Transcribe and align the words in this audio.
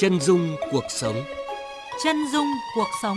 Chân 0.00 0.20
dung 0.20 0.56
cuộc 0.72 0.84
sống. 0.88 1.16
Chân 2.04 2.16
dung 2.32 2.46
cuộc 2.74 2.88
sống. 3.02 3.16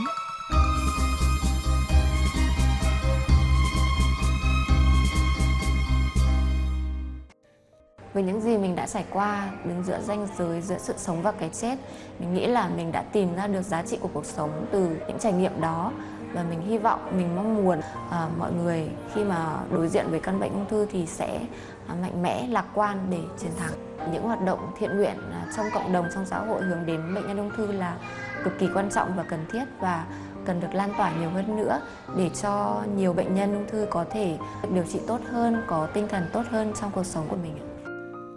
Với 8.13 8.23
những 8.23 8.41
gì 8.41 8.57
mình 8.57 8.75
đã 8.75 8.87
trải 8.87 9.05
qua, 9.09 9.51
đứng 9.65 9.83
giữa 9.83 9.99
ranh 10.07 10.27
giới 10.37 10.61
giữa 10.61 10.77
sự 10.79 10.93
sống 10.97 11.21
và 11.21 11.31
cái 11.31 11.49
chết, 11.49 11.75
mình 12.19 12.33
nghĩ 12.33 12.47
là 12.47 12.69
mình 12.75 12.91
đã 12.91 13.03
tìm 13.13 13.35
ra 13.35 13.47
được 13.47 13.61
giá 13.61 13.83
trị 13.83 13.97
của 14.01 14.09
cuộc 14.13 14.25
sống 14.25 14.65
từ 14.71 14.89
những 15.07 15.19
trải 15.19 15.33
nghiệm 15.33 15.61
đó 15.61 15.91
và 16.33 16.43
mình 16.43 16.61
hy 16.61 16.77
vọng 16.77 17.11
mình 17.17 17.35
mong 17.35 17.55
muốn 17.55 17.79
à, 18.11 18.27
mọi 18.37 18.51
người 18.53 18.89
khi 19.13 19.23
mà 19.23 19.57
đối 19.71 19.87
diện 19.87 20.05
với 20.09 20.19
căn 20.19 20.39
bệnh 20.39 20.53
ung 20.53 20.65
thư 20.69 20.87
thì 20.91 21.05
sẽ 21.05 21.39
à, 21.87 21.95
mạnh 22.01 22.21
mẽ 22.21 22.47
lạc 22.47 22.65
quan 22.73 23.07
để 23.09 23.19
chiến 23.37 23.51
thắng 23.59 23.73
những 24.13 24.23
hoạt 24.23 24.41
động 24.45 24.71
thiện 24.79 24.97
nguyện 24.97 25.15
à, 25.31 25.45
trong 25.57 25.65
cộng 25.73 25.93
đồng 25.93 26.07
trong 26.15 26.25
xã 26.25 26.39
hội 26.39 26.61
hướng 26.61 26.85
đến 26.85 27.13
bệnh 27.15 27.27
nhân 27.27 27.37
ung 27.37 27.51
thư 27.57 27.71
là 27.71 27.97
cực 28.43 28.59
kỳ 28.59 28.67
quan 28.73 28.89
trọng 28.89 29.13
và 29.15 29.23
cần 29.23 29.45
thiết 29.51 29.63
và 29.79 30.05
cần 30.45 30.59
được 30.59 30.73
lan 30.73 30.93
tỏa 30.97 31.11
nhiều 31.19 31.29
hơn 31.29 31.57
nữa 31.57 31.81
để 32.17 32.29
cho 32.41 32.83
nhiều 32.95 33.13
bệnh 33.13 33.35
nhân 33.35 33.53
ung 33.53 33.67
thư 33.67 33.87
có 33.89 34.05
thể 34.11 34.37
điều 34.73 34.83
trị 34.83 34.99
tốt 35.07 35.19
hơn, 35.31 35.63
có 35.67 35.87
tinh 35.93 36.07
thần 36.07 36.23
tốt 36.33 36.43
hơn 36.49 36.73
trong 36.81 36.91
cuộc 36.91 37.05
sống 37.05 37.25
của 37.29 37.35
mình. 37.35 37.70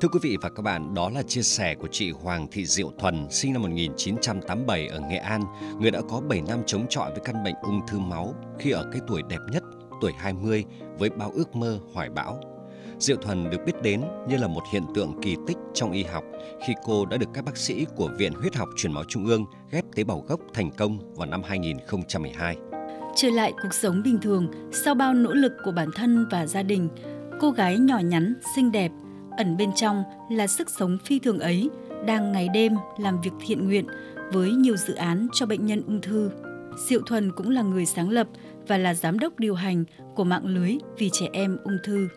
Thưa 0.04 0.08
quý 0.08 0.18
vị 0.22 0.36
và 0.42 0.48
các 0.48 0.62
bạn, 0.62 0.94
đó 0.94 1.10
là 1.10 1.22
chia 1.22 1.42
sẻ 1.42 1.74
của 1.74 1.88
chị 1.90 2.10
Hoàng 2.10 2.46
Thị 2.50 2.66
Diệu 2.66 2.92
Thuần, 2.98 3.26
sinh 3.30 3.52
năm 3.52 3.62
1987 3.62 4.88
ở 4.88 5.00
Nghệ 5.00 5.16
An, 5.16 5.44
người 5.80 5.90
đã 5.90 6.00
có 6.10 6.20
7 6.28 6.42
năm 6.48 6.62
chống 6.66 6.86
chọi 6.90 7.10
với 7.10 7.20
căn 7.24 7.44
bệnh 7.44 7.54
ung 7.62 7.80
thư 7.86 7.98
máu 7.98 8.34
khi 8.58 8.70
ở 8.70 8.88
cái 8.92 9.00
tuổi 9.06 9.22
đẹp 9.28 9.38
nhất, 9.52 9.62
tuổi 10.00 10.12
20 10.18 10.64
với 10.98 11.10
bao 11.10 11.30
ước 11.34 11.56
mơ 11.56 11.78
hoài 11.92 12.10
bão. 12.10 12.40
Diệu 12.98 13.16
Thuần 13.16 13.50
được 13.50 13.58
biết 13.66 13.82
đến 13.82 14.02
như 14.28 14.36
là 14.36 14.46
một 14.46 14.62
hiện 14.72 14.82
tượng 14.94 15.20
kỳ 15.22 15.36
tích 15.46 15.56
trong 15.74 15.92
y 15.92 16.02
học 16.02 16.24
khi 16.66 16.72
cô 16.84 17.06
đã 17.06 17.16
được 17.16 17.28
các 17.34 17.44
bác 17.44 17.56
sĩ 17.56 17.86
của 17.96 18.10
Viện 18.18 18.32
Huyết 18.32 18.54
học 18.54 18.68
Truyền 18.76 18.92
máu 18.92 19.04
Trung 19.08 19.26
ương 19.26 19.44
ghép 19.70 19.84
tế 19.94 20.04
bào 20.04 20.24
gốc 20.28 20.40
thành 20.54 20.70
công 20.70 21.14
vào 21.14 21.26
năm 21.26 21.42
2012. 21.42 22.56
Trở 23.16 23.30
lại 23.30 23.52
cuộc 23.62 23.74
sống 23.74 24.02
bình 24.04 24.18
thường 24.22 24.48
sau 24.72 24.94
bao 24.94 25.14
nỗ 25.14 25.32
lực 25.32 25.52
của 25.64 25.72
bản 25.72 25.88
thân 25.94 26.26
và 26.30 26.46
gia 26.46 26.62
đình, 26.62 26.88
cô 27.40 27.50
gái 27.50 27.78
nhỏ 27.78 27.98
nhắn, 27.98 28.34
xinh 28.56 28.72
đẹp, 28.72 28.90
ẩn 29.36 29.56
bên 29.56 29.70
trong 29.74 30.04
là 30.30 30.46
sức 30.46 30.70
sống 30.70 30.98
phi 31.04 31.18
thường 31.18 31.38
ấy, 31.38 31.70
đang 32.06 32.32
ngày 32.32 32.48
đêm 32.54 32.72
làm 32.98 33.20
việc 33.20 33.30
thiện 33.46 33.66
nguyện 33.66 33.86
với 34.32 34.50
nhiều 34.50 34.76
dự 34.76 34.94
án 34.94 35.28
cho 35.32 35.46
bệnh 35.46 35.66
nhân 35.66 35.82
ung 35.86 36.00
thư. 36.00 36.30
Diệu 36.88 37.00
Thuần 37.06 37.32
cũng 37.32 37.50
là 37.50 37.62
người 37.62 37.86
sáng 37.86 38.10
lập 38.10 38.26
và 38.66 38.78
là 38.78 38.94
giám 38.94 39.18
đốc 39.18 39.38
điều 39.38 39.54
hành 39.54 39.84
của 40.14 40.24
mạng 40.24 40.46
lưới 40.46 40.78
vì 40.98 41.10
trẻ 41.12 41.26
em 41.32 41.56
ung 41.64 41.78
thư. 41.84 42.08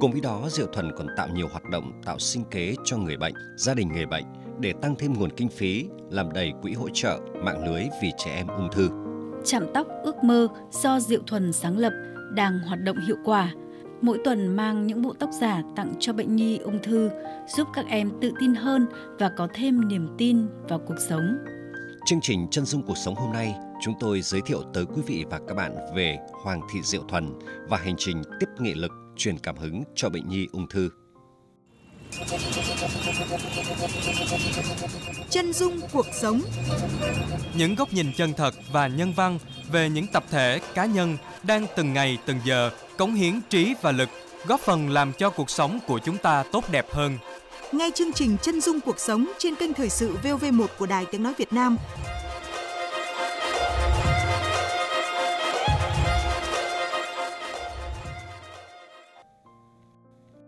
Cùng 0.00 0.12
với 0.12 0.20
đó, 0.20 0.46
Diệu 0.48 0.66
Thuần 0.66 0.90
còn 0.96 1.06
tạo 1.16 1.28
nhiều 1.34 1.48
hoạt 1.48 1.64
động 1.70 1.92
tạo 2.04 2.18
sinh 2.18 2.44
kế 2.50 2.74
cho 2.84 2.96
người 2.96 3.16
bệnh, 3.16 3.34
gia 3.56 3.74
đình 3.74 3.88
người 3.92 4.06
bệnh 4.06 4.24
để 4.60 4.72
tăng 4.82 4.94
thêm 4.98 5.14
nguồn 5.14 5.30
kinh 5.36 5.48
phí, 5.48 5.86
làm 6.10 6.32
đầy 6.32 6.52
quỹ 6.62 6.72
hỗ 6.72 6.88
trợ 6.88 7.20
mạng 7.44 7.64
lưới 7.64 7.82
vì 8.02 8.10
trẻ 8.18 8.34
em 8.34 8.46
ung 8.46 8.68
thư. 8.72 8.90
Chạm 9.44 9.66
tóc 9.74 9.86
ước 10.04 10.24
mơ 10.24 10.48
do 10.70 11.00
Diệu 11.00 11.20
Thuần 11.26 11.52
sáng 11.52 11.78
lập 11.78 11.92
đang 12.34 12.58
hoạt 12.58 12.80
động 12.80 12.96
hiệu 13.06 13.16
quả. 13.24 13.54
Mỗi 14.02 14.18
tuần 14.24 14.56
mang 14.56 14.86
những 14.86 15.02
bộ 15.02 15.14
tóc 15.18 15.30
giả 15.40 15.62
tặng 15.76 15.94
cho 16.00 16.12
bệnh 16.12 16.36
nhi 16.36 16.58
ung 16.58 16.78
thư, 16.82 17.10
giúp 17.56 17.68
các 17.74 17.86
em 17.88 18.10
tự 18.20 18.32
tin 18.40 18.54
hơn 18.54 18.86
và 19.18 19.30
có 19.36 19.48
thêm 19.54 19.88
niềm 19.88 20.08
tin 20.18 20.46
vào 20.68 20.78
cuộc 20.78 20.98
sống. 21.08 21.38
Chương 22.06 22.20
trình 22.22 22.46
Chân 22.50 22.64
dung 22.64 22.82
cuộc 22.82 22.96
sống 22.96 23.14
hôm 23.14 23.32
nay, 23.32 23.54
chúng 23.82 23.94
tôi 24.00 24.20
giới 24.20 24.40
thiệu 24.40 24.62
tới 24.74 24.84
quý 24.84 25.02
vị 25.06 25.24
và 25.30 25.40
các 25.48 25.54
bạn 25.54 25.76
về 25.94 26.18
Hoàng 26.44 26.60
Thị 26.72 26.80
Diệu 26.82 27.02
Thuần 27.08 27.32
và 27.68 27.76
hành 27.76 27.94
trình 27.98 28.22
tiếp 28.40 28.46
nghị 28.58 28.74
lực 28.74 28.92
truyền 29.16 29.38
cảm 29.38 29.56
hứng 29.56 29.82
cho 29.94 30.10
bệnh 30.10 30.28
nhi 30.28 30.46
ung 30.52 30.66
thư. 30.68 30.90
Chân 35.30 35.52
dung 35.52 35.80
cuộc 35.92 36.06
sống. 36.20 36.40
Những 37.56 37.74
góc 37.74 37.92
nhìn 37.92 38.12
chân 38.16 38.32
thật 38.36 38.54
và 38.72 38.86
nhân 38.86 39.12
văn 39.16 39.38
về 39.72 39.90
những 39.90 40.06
tập 40.12 40.24
thể, 40.30 40.60
cá 40.74 40.86
nhân 40.86 41.16
đang 41.42 41.66
từng 41.76 41.92
ngày 41.92 42.18
từng 42.26 42.38
giờ 42.44 42.70
cống 42.98 43.14
hiến 43.14 43.40
trí 43.50 43.74
và 43.82 43.92
lực, 43.92 44.08
góp 44.46 44.60
phần 44.60 44.90
làm 44.90 45.12
cho 45.12 45.30
cuộc 45.30 45.50
sống 45.50 45.78
của 45.86 45.98
chúng 45.98 46.16
ta 46.16 46.44
tốt 46.52 46.64
đẹp 46.72 46.86
hơn. 46.90 47.18
Ngay 47.72 47.90
chương 47.94 48.12
trình 48.12 48.36
Chân 48.42 48.60
dung 48.60 48.80
cuộc 48.80 48.98
sống 49.00 49.26
trên 49.38 49.54
kênh 49.54 49.74
thời 49.74 49.88
sự 49.88 50.16
VOV1 50.22 50.66
của 50.78 50.86
Đài 50.86 51.06
Tiếng 51.06 51.22
nói 51.22 51.34
Việt 51.38 51.52
Nam 51.52 51.76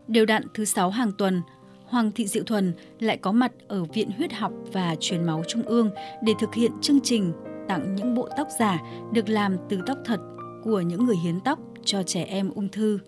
Đều 0.09 0.27
đặn 0.27 0.43
thứ 0.55 0.65
sáu 0.65 0.91
hàng 0.91 1.12
tuần, 1.12 1.43
Hoàng 1.87 2.12
Thị 2.12 2.27
Diệu 2.27 2.44
Thuần 2.44 2.75
lại 3.00 3.16
có 3.16 3.33
mặt 3.33 3.53
ở 3.69 3.84
Viện 3.84 4.10
Huyết 4.16 4.33
học 4.33 4.53
và 4.72 4.94
Truyền 5.00 5.25
máu 5.25 5.43
Trung 5.49 5.62
ương 5.62 5.91
để 6.22 6.33
thực 6.41 6.55
hiện 6.55 6.72
chương 6.81 7.00
trình 7.00 7.33
tặng 7.69 7.94
những 7.94 8.15
bộ 8.15 8.28
tóc 8.37 8.49
giả 8.59 8.78
được 9.12 9.28
làm 9.28 9.56
từ 9.69 9.81
tóc 9.87 9.99
thật 10.05 10.21
của 10.65 10.81
những 10.81 11.05
người 11.05 11.16
hiến 11.16 11.41
tóc 11.41 11.59
cho 11.85 12.03
trẻ 12.03 12.25
em 12.25 12.51
ung 12.55 12.69
thư. 12.69 12.99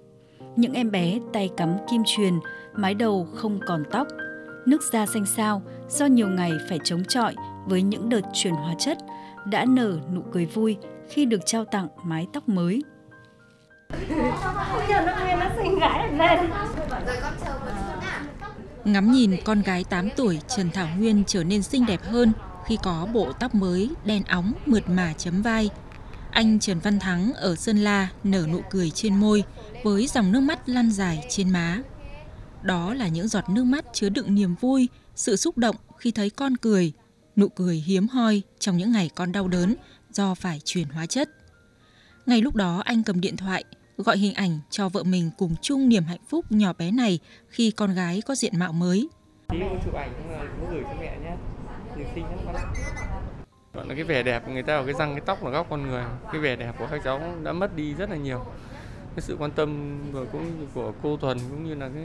Những 0.57 0.73
em 0.73 0.91
bé 0.91 1.19
tay 1.33 1.51
cắm 1.57 1.77
kim 1.91 2.03
truyền, 2.07 2.35
mái 2.75 2.95
đầu 2.95 3.29
không 3.35 3.61
còn 3.67 3.83
tóc, 3.91 4.07
nước 4.67 4.83
da 4.93 5.07
xanh 5.07 5.27
xao 5.27 5.63
do 5.89 6.07
nhiều 6.07 6.29
ngày 6.29 6.53
phải 6.69 6.79
chống 6.85 7.05
chọi 7.05 7.35
với 7.67 7.83
những 7.83 8.09
đợt 8.09 8.21
truyền 8.35 8.55
hóa 8.55 8.75
chất 8.79 8.99
đã 9.47 9.65
nở 9.65 9.99
nụ 10.15 10.23
cười 10.33 10.47
vui 10.47 10.77
khi 11.09 11.25
được 11.25 11.41
trao 11.47 11.65
tặng 11.65 11.89
mái 12.05 12.27
tóc 12.33 12.49
mới. 12.49 12.83
Ngắm 18.85 19.13
nhìn 19.13 19.37
con 19.45 19.63
gái 19.63 19.85
8 19.85 20.09
tuổi 20.17 20.41
Trần 20.49 20.71
Thảo 20.71 20.89
Nguyên 20.99 21.23
trở 21.27 21.45
nên 21.45 21.63
xinh 21.63 21.87
đẹp 21.87 22.01
hơn 22.03 22.33
khi 22.67 22.79
có 22.83 23.09
bộ 23.15 23.33
tóc 23.41 23.55
mới 23.55 23.91
đen 24.05 24.23
óng 24.29 24.53
mượt 24.67 24.83
mà 24.89 25.13
chấm 25.19 25.43
vai. 25.43 25.71
Anh 26.33 26.59
Trần 26.59 26.79
Văn 26.79 26.99
Thắng 26.99 27.33
ở 27.35 27.55
Sơn 27.57 27.77
La 27.77 28.09
nở 28.25 28.47
nụ 28.53 28.61
cười 28.71 28.91
trên 28.91 29.17
môi 29.17 29.45
với 29.83 30.07
dòng 30.07 30.33
nước 30.33 30.41
mắt 30.41 30.69
lăn 30.69 30.91
dài 30.91 31.27
trên 31.29 31.51
má. 31.51 31.79
Đó 32.63 32.95
là 32.95 33.09
những 33.09 33.29
giọt 33.29 33.49
nước 33.49 33.65
mắt 33.65 33.85
chứa 33.93 34.09
đựng 34.09 34.35
niềm 34.35 34.55
vui, 34.61 34.89
sự 35.15 35.37
xúc 35.37 35.59
động 35.59 35.77
khi 35.99 36.11
thấy 36.11 36.31
con 36.31 36.57
cười, 36.57 36.93
nụ 37.37 37.49
cười 37.49 37.77
hiếm 37.77 38.09
hoi 38.09 38.43
trong 38.59 38.77
những 38.77 38.93
ngày 38.93 39.11
con 39.15 39.33
đau 39.33 39.49
đớn 39.49 39.75
do 40.11 40.35
phải 40.35 40.61
truyền 40.65 40.89
hóa 40.89 41.07
chất. 41.07 41.31
Ngay 42.27 42.43
lúc 42.43 42.55
đó 42.55 42.83
anh 42.85 43.03
cầm 43.03 43.21
điện 43.21 43.37
thoại 43.37 43.65
gọi 43.97 44.19
hình 44.19 44.35
ảnh 44.35 44.59
cho 44.71 44.89
vợ 44.89 45.03
mình 45.03 45.31
cùng 45.39 45.55
chung 45.63 45.89
niềm 45.89 46.05
hạnh 46.05 46.25
phúc 46.29 46.45
nhỏ 46.51 46.73
bé 46.73 46.91
này 46.91 47.19
khi 47.49 47.71
con 47.71 47.95
gái 47.95 48.23
có 48.27 48.35
diện 48.35 48.59
mạo 48.59 48.73
mới. 48.73 49.09
Tí 49.49 49.59
chụp 49.85 49.95
ảnh 49.95 50.13
cũng 50.19 50.31
là 50.31 50.45
gửi 50.71 50.83
cho 50.83 50.95
mẹ 51.01 51.19
nhé. 51.23 51.37
Nhìn 51.97 52.07
xinh 52.15 52.25
lắm 52.25 52.39
con. 52.45 53.02
Gọi 53.83 53.89
là 53.89 53.95
cái 53.95 54.05
vẻ 54.05 54.23
đẹp 54.23 54.43
của 54.47 54.53
người 54.53 54.63
ta 54.63 54.77
ở 54.77 54.85
cái 54.85 54.95
răng, 54.95 55.13
cái 55.13 55.21
tóc 55.27 55.45
là 55.45 55.51
góc 55.51 55.67
con 55.71 55.91
người. 55.91 56.05
Cái 56.33 56.41
vẻ 56.41 56.57
đẹp 56.57 56.75
của 56.79 56.87
các 56.91 57.01
cháu 57.05 57.21
đã 57.43 57.53
mất 57.53 57.77
đi 57.77 57.95
rất 57.95 58.11
là 58.11 58.17
nhiều. 58.17 58.39
Cái 59.17 59.21
sự 59.21 59.37
quan 59.39 59.51
tâm 59.51 59.99
của 60.13 60.25
cũng 60.33 60.67
của 60.75 60.93
cô 61.03 61.17
Thuần 61.17 61.39
cũng 61.51 61.65
như 61.65 61.75
là 61.75 61.91
cái 61.95 62.05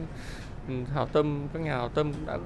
ừ, 0.67 0.73
hảo 0.93 1.05
tâm, 1.05 1.47
các 1.53 1.61
nhà 1.61 1.71
hảo 1.71 1.89
tâm 1.89 2.13
cũng 2.13 2.25
đã 2.25 2.37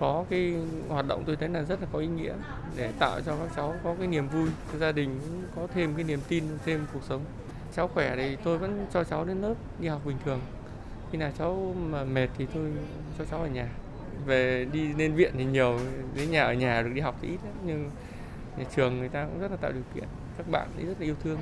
có 0.00 0.24
cái 0.30 0.54
hoạt 0.88 1.06
động 1.06 1.22
tôi 1.26 1.36
thấy 1.36 1.48
là 1.48 1.62
rất 1.62 1.80
là 1.80 1.86
có 1.92 1.98
ý 1.98 2.06
nghĩa 2.06 2.34
để 2.76 2.92
tạo 2.98 3.20
cho 3.20 3.36
các 3.36 3.48
cháu 3.56 3.74
có 3.84 3.94
cái 3.98 4.06
niềm 4.06 4.28
vui 4.28 4.48
gia 4.80 4.92
đình 4.92 5.20
cũng 5.20 5.42
có 5.56 5.72
thêm 5.74 5.94
cái 5.94 6.04
niềm 6.04 6.20
tin, 6.28 6.44
thêm 6.64 6.86
cuộc 6.92 7.02
sống 7.08 7.20
cháu 7.76 7.88
khỏe 7.88 8.16
thì 8.16 8.36
tôi 8.44 8.58
vẫn 8.58 8.86
cho 8.92 9.04
cháu 9.04 9.24
đến 9.24 9.42
lớp 9.42 9.54
đi 9.78 9.88
học 9.88 10.00
bình 10.04 10.16
thường 10.24 10.40
khi 11.12 11.18
nào 11.18 11.30
cháu 11.38 11.74
mà 11.90 12.04
mệt 12.04 12.28
thì 12.38 12.46
tôi 12.54 12.72
cho 13.18 13.24
cháu 13.24 13.40
ở 13.40 13.48
nhà 13.48 13.68
về 14.26 14.66
đi 14.72 14.92
lên 14.92 15.14
viện 15.14 15.32
thì 15.38 15.44
nhiều, 15.44 15.78
đến 16.16 16.30
nhà, 16.30 16.42
ở 16.42 16.52
nhà 16.52 16.82
được 16.82 16.90
đi 16.94 17.00
học 17.00 17.16
thì 17.22 17.28
ít 17.28 17.38
nhưng 17.66 17.90
nhà 18.58 18.64
trường 18.76 18.98
người 18.98 19.08
ta 19.08 19.24
cũng 19.24 19.40
rất 19.40 19.50
là 19.50 19.56
tạo 19.56 19.72
điều 19.72 19.82
kiện 19.94 20.04
các 20.38 20.50
bạn 20.50 20.68
ấy 20.76 20.84
rất 20.84 20.94
là 21.00 21.06
yêu 21.06 21.14
thương 21.24 21.38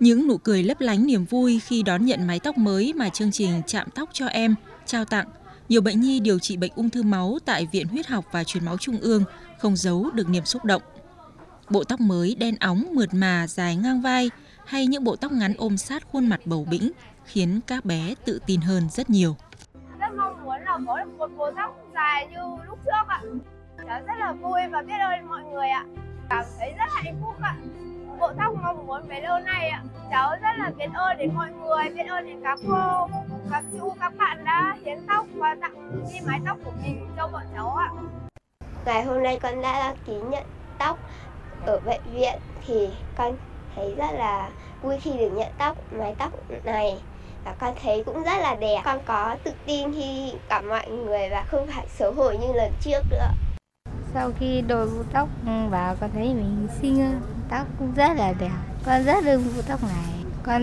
những 0.00 0.28
nụ 0.28 0.36
cười 0.38 0.62
lấp 0.62 0.80
lánh 0.80 1.06
niềm 1.06 1.24
vui 1.24 1.60
khi 1.64 1.82
đón 1.82 2.04
nhận 2.04 2.26
mái 2.26 2.40
tóc 2.40 2.58
mới 2.58 2.92
mà 2.96 3.08
chương 3.08 3.32
trình 3.32 3.62
chạm 3.66 3.88
tóc 3.94 4.08
cho 4.12 4.26
em 4.26 4.54
trao 4.86 5.04
tặng 5.04 5.26
nhiều 5.68 5.80
bệnh 5.80 6.00
nhi 6.00 6.20
điều 6.20 6.38
trị 6.38 6.56
bệnh 6.56 6.72
ung 6.74 6.90
thư 6.90 7.02
máu 7.02 7.38
tại 7.44 7.68
Viện 7.72 7.88
Huyết 7.88 8.06
học 8.06 8.24
và 8.32 8.44
Truyền 8.44 8.64
máu 8.64 8.76
Trung 8.78 8.98
ương 9.00 9.24
không 9.58 9.76
giấu 9.76 10.10
được 10.10 10.28
niềm 10.28 10.44
xúc 10.44 10.64
động. 10.64 10.82
Bộ 11.70 11.84
tóc 11.84 12.00
mới 12.00 12.36
đen 12.38 12.56
óng 12.60 12.84
mượt 12.92 13.14
mà 13.14 13.46
dài 13.46 13.76
ngang 13.76 14.00
vai 14.00 14.30
hay 14.66 14.86
những 14.86 15.04
bộ 15.04 15.16
tóc 15.16 15.32
ngắn 15.32 15.54
ôm 15.58 15.76
sát 15.76 16.02
khuôn 16.12 16.26
mặt 16.26 16.40
bầu 16.44 16.66
bĩnh 16.70 16.92
khiến 17.24 17.60
các 17.66 17.84
bé 17.84 18.14
tự 18.24 18.38
tin 18.46 18.60
hơn 18.60 18.88
rất 18.90 19.10
nhiều. 19.10 19.36
Rất 20.00 20.08
mong 20.16 20.44
muốn 20.44 20.60
là 20.64 20.78
có 20.86 20.98
được 20.98 21.10
một 21.18 21.30
bộ 21.36 21.50
tóc 21.56 21.76
dài 21.94 22.28
như 22.30 22.64
lúc 22.66 22.78
trước 22.84 23.08
ạ. 23.08 23.22
Cháu 23.86 24.00
rất 24.06 24.14
là 24.18 24.32
vui 24.32 24.60
và 24.72 24.82
biết 24.82 24.98
ơn 25.00 25.28
mọi 25.28 25.42
người 25.44 25.68
ạ. 25.68 25.84
Cảm 26.28 26.44
thấy 26.58 26.72
rất 26.78 26.84
hạnh 26.94 27.16
phúc 27.22 27.34
ạ. 27.42 27.56
Bộ 28.20 28.32
tóc 28.38 28.54
mong 28.62 28.86
muốn 28.86 29.08
về 29.08 29.20
lâu 29.20 29.38
nay 29.38 29.68
ạ. 29.68 29.82
Cháu 30.10 30.30
rất 30.42 30.52
là 30.58 30.70
biết 30.78 30.88
ơn 30.94 31.18
đến 31.18 31.34
mọi 31.34 31.50
người, 31.52 31.84
biết 31.96 32.06
ơn 32.08 32.26
đến 32.26 32.40
các 32.44 32.58
cô, 32.68 33.08
các 33.50 33.64
chú, 33.72 33.94
các 34.00 34.12
bạn 34.18 34.44
đã 34.44 34.76
hiến 34.84 34.98
tóc 35.08 35.26
và 35.34 35.56
tặng 35.60 36.04
đi 36.12 36.18
mái 36.26 36.40
tóc 36.46 36.56
của 36.64 36.72
mình 36.82 37.08
cho 37.16 37.28
bọn 37.32 37.42
cháu 37.54 37.76
ạ. 37.76 37.90
Ngày 38.84 39.04
hôm 39.04 39.22
nay 39.22 39.38
con 39.42 39.62
đã 39.62 39.72
đăng 39.72 39.96
ký 40.06 40.14
nhận 40.30 40.44
tóc 40.78 40.98
ở 41.66 41.80
bệnh 41.80 42.00
viện 42.12 42.38
thì 42.66 42.88
con 43.16 43.36
thấy 43.76 43.94
rất 43.96 44.12
là 44.12 44.50
vui 44.82 44.98
khi 45.00 45.12
được 45.18 45.30
nhận 45.30 45.48
tóc 45.58 45.76
mái 45.92 46.14
tóc 46.18 46.32
này 46.64 46.98
và 47.44 47.54
con 47.58 47.74
thấy 47.82 48.02
cũng 48.04 48.22
rất 48.22 48.38
là 48.40 48.54
đẹp 48.54 48.80
con 48.84 48.98
có 49.04 49.36
tự 49.44 49.52
tin 49.66 49.92
khi 49.94 50.32
gặp 50.48 50.64
mọi 50.64 50.90
người 50.90 51.28
và 51.30 51.44
không 51.48 51.66
phải 51.66 51.86
xấu 51.88 52.12
hổ 52.12 52.32
như 52.32 52.52
lần 52.52 52.72
trước 52.80 53.00
nữa 53.10 53.28
sau 54.14 54.32
khi 54.40 54.60
đổi 54.60 54.86
bộ 54.86 55.02
tóc 55.12 55.28
ừ, 55.46 55.68
vào 55.70 55.96
con 56.00 56.10
thấy 56.14 56.34
mình 56.34 56.68
xinh 56.82 57.20
tóc 57.50 57.66
cũng 57.78 57.92
rất 57.94 58.16
là 58.16 58.32
đẹp 58.32 58.56
con 58.84 59.04
rất 59.04 59.24
ưng 59.24 59.44
bộ 59.56 59.62
tóc 59.68 59.82
này 59.82 60.22
con 60.42 60.62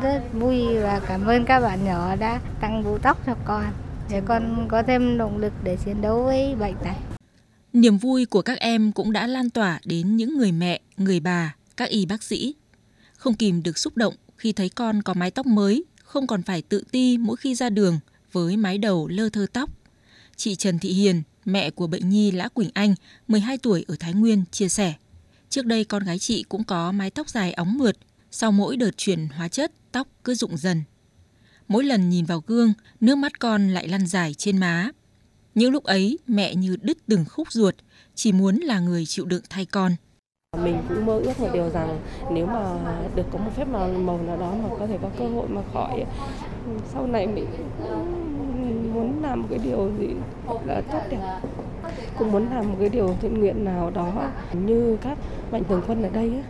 rất 0.00 0.22
vui 0.32 0.78
và 0.78 1.00
cảm 1.08 1.26
ơn 1.26 1.44
các 1.44 1.60
bạn 1.60 1.84
nhỏ 1.84 2.16
đã 2.16 2.40
tặng 2.60 2.84
bộ 2.84 2.98
tóc 2.98 3.22
cho 3.26 3.34
con 3.44 3.64
để 4.10 4.22
con 4.26 4.68
có 4.68 4.82
thêm 4.82 5.18
động 5.18 5.38
lực 5.38 5.52
để 5.64 5.76
chiến 5.84 6.02
đấu 6.02 6.24
với 6.24 6.54
bệnh 6.54 6.74
này. 6.84 6.96
Niềm 7.72 7.98
vui 7.98 8.26
của 8.26 8.42
các 8.42 8.58
em 8.58 8.92
cũng 8.92 9.12
đã 9.12 9.26
lan 9.26 9.50
tỏa 9.50 9.80
đến 9.84 10.16
những 10.16 10.38
người 10.38 10.52
mẹ, 10.52 10.80
người 10.96 11.20
bà, 11.20 11.54
các 11.76 11.88
y 11.88 12.06
bác 12.06 12.22
sĩ. 12.22 12.54
Không 13.16 13.34
kìm 13.34 13.62
được 13.62 13.78
xúc 13.78 13.96
động 13.96 14.14
khi 14.36 14.52
thấy 14.52 14.68
con 14.68 15.02
có 15.02 15.14
mái 15.14 15.30
tóc 15.30 15.46
mới, 15.46 15.84
không 16.04 16.26
còn 16.26 16.42
phải 16.42 16.62
tự 16.62 16.84
ti 16.90 17.18
mỗi 17.18 17.36
khi 17.36 17.54
ra 17.54 17.70
đường 17.70 17.98
với 18.32 18.56
mái 18.56 18.78
đầu 18.78 19.08
lơ 19.08 19.28
thơ 19.28 19.46
tóc. 19.52 19.70
Chị 20.36 20.54
Trần 20.54 20.78
Thị 20.78 20.92
Hiền, 20.92 21.22
mẹ 21.46 21.70
của 21.70 21.86
bệnh 21.86 22.08
nhi 22.08 22.30
Lã 22.30 22.48
Quỳnh 22.48 22.70
Anh, 22.74 22.94
12 23.28 23.58
tuổi 23.58 23.84
ở 23.88 23.96
Thái 24.00 24.12
Nguyên, 24.12 24.44
chia 24.50 24.68
sẻ. 24.68 24.94
Trước 25.48 25.66
đây 25.66 25.84
con 25.84 26.04
gái 26.04 26.18
chị 26.18 26.42
cũng 26.48 26.64
có 26.64 26.92
mái 26.92 27.10
tóc 27.10 27.28
dài 27.28 27.52
óng 27.52 27.78
mượt, 27.78 27.96
sau 28.30 28.52
mỗi 28.52 28.76
đợt 28.76 28.90
chuyển 28.96 29.28
hóa 29.28 29.48
chất, 29.48 29.72
tóc 29.92 30.08
cứ 30.24 30.34
rụng 30.34 30.56
dần. 30.56 30.82
Mỗi 31.68 31.84
lần 31.84 32.08
nhìn 32.08 32.24
vào 32.24 32.42
gương, 32.46 32.72
nước 33.00 33.14
mắt 33.14 33.38
con 33.38 33.68
lại 33.68 33.88
lăn 33.88 34.06
dài 34.06 34.34
trên 34.34 34.58
má. 34.58 34.90
Những 35.54 35.72
lúc 35.72 35.84
ấy, 35.84 36.18
mẹ 36.26 36.54
như 36.54 36.76
đứt 36.82 36.98
từng 37.06 37.24
khúc 37.24 37.52
ruột, 37.52 37.74
chỉ 38.14 38.32
muốn 38.32 38.56
là 38.56 38.80
người 38.80 39.06
chịu 39.06 39.24
đựng 39.24 39.42
thay 39.50 39.64
con. 39.64 39.96
Mình 40.64 40.82
cũng 40.88 41.06
mơ 41.06 41.20
ước 41.24 41.40
một 41.40 41.50
điều 41.52 41.70
rằng 41.70 42.00
nếu 42.32 42.46
mà 42.46 42.78
được 43.14 43.26
có 43.32 43.38
một 43.38 43.50
phép 43.56 43.68
màu 43.68 43.88
màu 43.88 44.22
nào 44.22 44.36
đó 44.36 44.54
mà 44.54 44.68
có 44.78 44.86
thể 44.86 44.98
có 45.02 45.10
cơ 45.18 45.28
hội 45.28 45.48
mà 45.48 45.62
khỏi 45.72 46.04
sau 46.92 47.06
này 47.06 47.26
mình 47.26 47.46
muốn 48.96 49.22
làm 49.22 49.42
một 49.42 49.48
cái 49.50 49.58
điều 49.64 49.90
gì 49.98 50.08
là 50.66 50.82
tốt 50.92 51.00
đẹp 51.10 51.40
cũng 52.18 52.32
muốn 52.32 52.48
làm 52.50 52.68
một 52.70 52.76
cái 52.80 52.88
điều 52.88 53.16
thiện 53.20 53.40
nguyện 53.40 53.64
nào 53.64 53.90
đó 53.90 54.30
như 54.52 54.96
các 55.02 55.18
mạnh 55.52 55.62
thường 55.68 55.82
quân 55.86 56.02
ở 56.02 56.08
đây 56.08 56.28
ấy. 56.28 56.42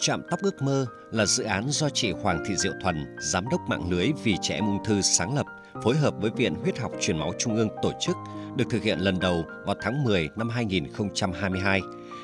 Trạm 0.00 0.22
tóc 0.30 0.40
ước 0.42 0.62
mơ 0.62 0.86
là 1.10 1.26
dự 1.26 1.44
án 1.44 1.64
do 1.68 1.88
chị 1.88 2.12
Hoàng 2.12 2.44
Thị 2.48 2.56
Diệu 2.56 2.72
Thuần, 2.82 3.16
giám 3.32 3.48
đốc 3.48 3.60
mạng 3.68 3.90
lưới 3.90 4.12
vì 4.24 4.36
trẻ 4.42 4.54
em 4.54 4.66
ung 4.66 4.84
thư 4.84 5.00
sáng 5.00 5.36
lập, 5.36 5.46
phối 5.84 5.96
hợp 5.96 6.14
với 6.20 6.30
Viện 6.30 6.54
Huyết 6.62 6.78
học 6.78 6.92
Truyền 7.00 7.18
máu 7.18 7.32
Trung 7.38 7.56
ương 7.56 7.68
tổ 7.82 7.92
chức, 8.00 8.16
được 8.56 8.64
thực 8.70 8.82
hiện 8.82 8.98
lần 8.98 9.18
đầu 9.18 9.44
vào 9.66 9.76
tháng 9.80 10.04
10 10.04 10.28
năm 10.36 10.48
2022. 10.48 11.80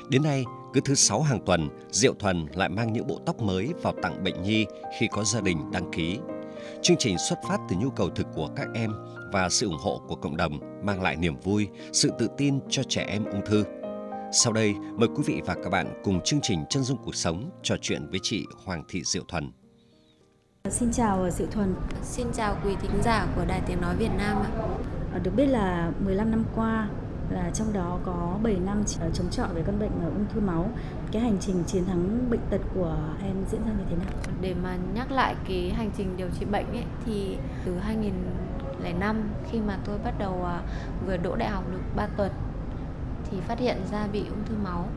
Đến 0.09 0.23
nay, 0.23 0.45
cứ 0.73 0.81
thứ 0.81 0.95
sáu 0.95 1.21
hàng 1.21 1.39
tuần, 1.45 1.69
Diệu 1.91 2.13
Thuần 2.19 2.45
lại 2.53 2.69
mang 2.69 2.93
những 2.93 3.07
bộ 3.07 3.19
tóc 3.25 3.41
mới 3.41 3.73
vào 3.81 3.93
tặng 4.01 4.23
bệnh 4.23 4.43
nhi 4.43 4.65
khi 4.99 5.07
có 5.11 5.23
gia 5.23 5.41
đình 5.41 5.71
đăng 5.71 5.91
ký. 5.91 6.19
Chương 6.81 6.97
trình 6.97 7.17
xuất 7.29 7.39
phát 7.47 7.57
từ 7.69 7.75
nhu 7.75 7.89
cầu 7.89 8.09
thực 8.09 8.27
của 8.35 8.49
các 8.55 8.67
em 8.73 8.93
và 9.31 9.49
sự 9.49 9.67
ủng 9.67 9.79
hộ 9.79 10.01
của 10.07 10.15
cộng 10.15 10.37
đồng 10.37 10.59
mang 10.85 11.01
lại 11.01 11.15
niềm 11.15 11.39
vui, 11.43 11.67
sự 11.91 12.11
tự 12.19 12.27
tin 12.37 12.59
cho 12.69 12.83
trẻ 12.83 13.05
em 13.07 13.25
ung 13.25 13.45
thư. 13.45 13.63
Sau 14.31 14.53
đây, 14.53 14.73
mời 14.95 15.09
quý 15.15 15.23
vị 15.25 15.41
và 15.45 15.55
các 15.63 15.69
bạn 15.69 16.01
cùng 16.03 16.21
chương 16.21 16.39
trình 16.43 16.65
Chân 16.69 16.83
dung 16.83 16.97
cuộc 17.05 17.15
sống 17.15 17.49
trò 17.63 17.75
chuyện 17.81 18.07
với 18.09 18.19
chị 18.23 18.45
Hoàng 18.65 18.83
Thị 18.89 19.03
Diệu 19.05 19.23
Thuần. 19.27 19.51
Xin 20.69 20.91
chào 20.91 21.29
Diệu 21.29 21.47
Thuần. 21.47 21.75
Xin 22.03 22.27
chào 22.33 22.57
quý 22.65 22.75
thính 22.81 23.01
giả 23.03 23.27
của 23.35 23.45
Đài 23.45 23.61
Tiếng 23.67 23.81
Nói 23.81 23.95
Việt 23.95 24.11
Nam 24.17 24.37
ạ. 24.37 24.49
Ờ, 25.13 25.19
được 25.19 25.31
biết 25.35 25.45
là 25.45 25.91
15 26.05 26.31
năm 26.31 26.43
qua 26.55 26.89
là 27.29 27.49
trong 27.53 27.73
đó 27.73 27.99
có 28.05 28.37
7 28.43 28.57
năm 28.65 28.83
ờ, 28.99 29.09
chống 29.13 29.29
chọi 29.29 29.47
với 29.53 29.63
căn 29.63 29.79
bệnh 29.79 29.91
ờ, 30.03 30.09
ung 30.09 30.25
thư 30.33 30.39
máu. 30.39 30.69
Cái 31.11 31.21
hành 31.21 31.37
trình 31.39 31.63
chiến 31.67 31.85
thắng 31.85 32.29
bệnh 32.29 32.39
tật 32.49 32.61
của 32.75 32.97
em 33.23 33.35
diễn 33.51 33.61
ra 33.65 33.71
như 33.71 33.83
thế 33.89 33.95
nào? 33.95 34.33
Để 34.41 34.55
mà 34.63 34.77
nhắc 34.93 35.11
lại 35.11 35.35
cái 35.47 35.69
hành 35.69 35.91
trình 35.97 36.17
điều 36.17 36.29
trị 36.39 36.45
bệnh 36.45 36.67
ấy, 36.67 36.85
thì 37.05 37.37
từ 37.65 37.77
2005 37.77 39.23
khi 39.51 39.59
mà 39.59 39.77
tôi 39.85 39.97
bắt 40.03 40.13
đầu 40.19 40.43
ờ, 40.43 40.61
vừa 41.05 41.17
đỗ 41.17 41.35
đại 41.35 41.49
học 41.49 41.63
được 41.71 41.81
3 41.95 42.07
tuần, 42.07 42.31
thì 43.31 43.37
phát 43.41 43.59
hiện 43.59 43.77
ra 43.91 44.07
bị 44.07 44.19
ung 44.19 44.43
thư 44.45 44.55
máu 44.63 44.87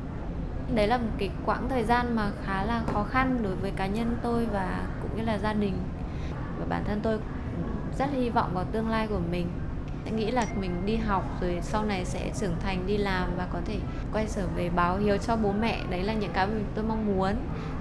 đấy 0.75 0.87
là 0.87 0.99
một 0.99 1.11
cái 1.19 1.31
quãng 1.47 1.69
thời 1.69 1.85
gian 1.85 2.17
mà 2.17 2.31
khá 2.45 2.65
là 2.65 2.83
khó 2.93 3.05
khăn 3.05 3.39
đối 3.43 3.55
với 3.55 3.71
cá 3.71 3.87
nhân 3.87 4.17
tôi 4.23 4.47
và 4.47 4.87
cũng 5.03 5.17
như 5.17 5.23
là 5.23 5.39
gia 5.39 5.53
đình 5.53 5.79
và 6.59 6.67
bản 6.69 6.85
thân 6.85 7.01
tôi 7.03 7.19
rất 7.99 8.11
hy 8.13 8.31
vọng 8.31 8.51
vào 8.55 8.65
tương 8.73 8.89
lai 8.89 9.07
của 9.07 9.21
mình 9.31 9.49
nghĩ 10.17 10.31
là 10.31 10.47
mình 10.61 10.87
đi 10.87 10.97
học 10.97 11.25
rồi 11.41 11.59
sau 11.63 11.85
này 11.85 12.05
sẽ 12.05 12.31
trưởng 12.41 12.57
thành 12.61 12.87
đi 12.87 12.97
làm 12.97 13.29
và 13.37 13.47
có 13.53 13.61
thể 13.65 13.77
quay 14.13 14.27
trở 14.35 14.47
về 14.57 14.71
báo 14.71 14.99
hiếu 14.99 15.17
cho 15.17 15.37
bố 15.37 15.53
mẹ. 15.53 15.81
Đấy 15.91 16.03
là 16.03 16.13
những 16.13 16.31
cái 16.33 16.47
mình 16.47 16.65
tôi 16.75 16.85
mong 16.85 17.07
muốn. 17.07 17.35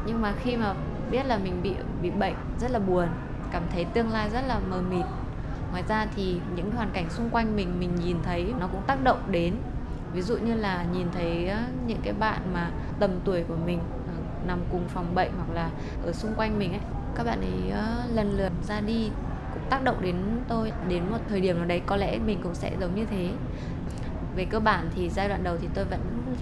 Nhưng 0.06 0.22
mà 0.22 0.34
khi 0.44 0.58
mà 0.58 0.74
biết 1.12 1.26
là 1.26 1.38
mình 1.38 1.62
bị 1.64 1.74
bị 2.02 2.10
bệnh, 2.10 2.36
rất 2.60 2.72
là 2.72 2.80
buồn, 2.80 3.08
cảm 3.52 3.64
thấy 3.72 3.86
tương 3.86 4.12
lai 4.12 4.30
rất 4.30 4.42
là 4.48 4.60
mờ 4.70 4.82
mịt. 4.90 5.06
Ngoài 5.72 5.84
ra 5.88 6.08
thì 6.16 6.40
những 6.56 6.72
hoàn 6.72 6.90
cảnh 6.94 7.10
xung 7.10 7.30
quanh 7.30 7.56
mình 7.56 7.80
mình 7.80 7.96
nhìn 7.96 8.18
thấy 8.24 8.54
nó 8.60 8.68
cũng 8.68 8.82
tác 8.88 9.04
động 9.04 9.20
đến. 9.32 9.54
Ví 10.14 10.22
dụ 10.22 10.38
như 10.38 10.54
là 10.54 10.86
nhìn 10.94 11.08
thấy 11.12 11.52
những 11.88 12.00
cái 12.04 12.14
bạn 12.14 12.42
mà 12.54 12.72
tầm 13.00 13.12
tuổi 13.26 13.44
của 13.44 13.58
mình 13.66 13.80
ờ, 14.08 14.14
nằm 14.48 14.60
cùng 14.72 14.88
phòng 14.88 15.16
bệnh 15.16 15.32
hoặc 15.38 15.54
là 15.54 15.70
ở 16.06 16.14
xung 16.14 16.34
quanh 16.38 16.60
mình 16.60 16.72
ấy, 16.72 16.82
các 17.16 17.24
bạn 17.24 17.42
ấy 17.42 17.74
lần 18.14 18.38
lượt 18.38 18.52
ra 18.68 18.82
đi 18.82 19.10
tác 19.70 19.84
động 19.84 20.02
đến 20.02 20.16
tôi 20.48 20.72
đến 20.88 21.04
một 21.12 21.18
thời 21.30 21.42
điểm 21.42 21.58
nào 21.58 21.66
đấy 21.66 21.82
có 21.86 21.96
lẽ 21.96 22.20
mình 22.26 22.40
cũng 22.44 22.56
sẽ 22.56 22.72
giống 22.80 22.96
như 22.96 23.06
thế. 23.06 23.30
Về 24.36 24.46
cơ 24.46 24.60
bản 24.60 24.90
thì 24.96 25.10
giai 25.10 25.30
đoạn 25.30 25.44
đầu 25.44 25.58
thì 25.62 25.68
tôi 25.74 25.86
vẫn 25.86 26.00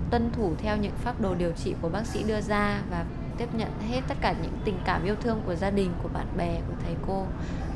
tuân 0.09 0.31
thủ 0.31 0.53
theo 0.57 0.77
những 0.77 0.91
phác 0.95 1.21
đồ 1.21 1.35
điều 1.35 1.51
trị 1.51 1.75
của 1.81 1.89
bác 1.89 2.06
sĩ 2.06 2.24
đưa 2.24 2.41
ra 2.41 2.81
và 2.89 3.06
tiếp 3.38 3.47
nhận 3.53 3.69
hết 3.89 4.01
tất 4.07 4.15
cả 4.21 4.33
những 4.41 4.51
tình 4.65 4.77
cảm 4.85 5.03
yêu 5.03 5.15
thương 5.21 5.41
của 5.45 5.56
gia 5.56 5.69
đình 5.69 5.91
của 6.03 6.09
bạn 6.13 6.25
bè 6.38 6.59
của 6.68 6.75
thầy 6.85 6.95
cô. 7.07 7.25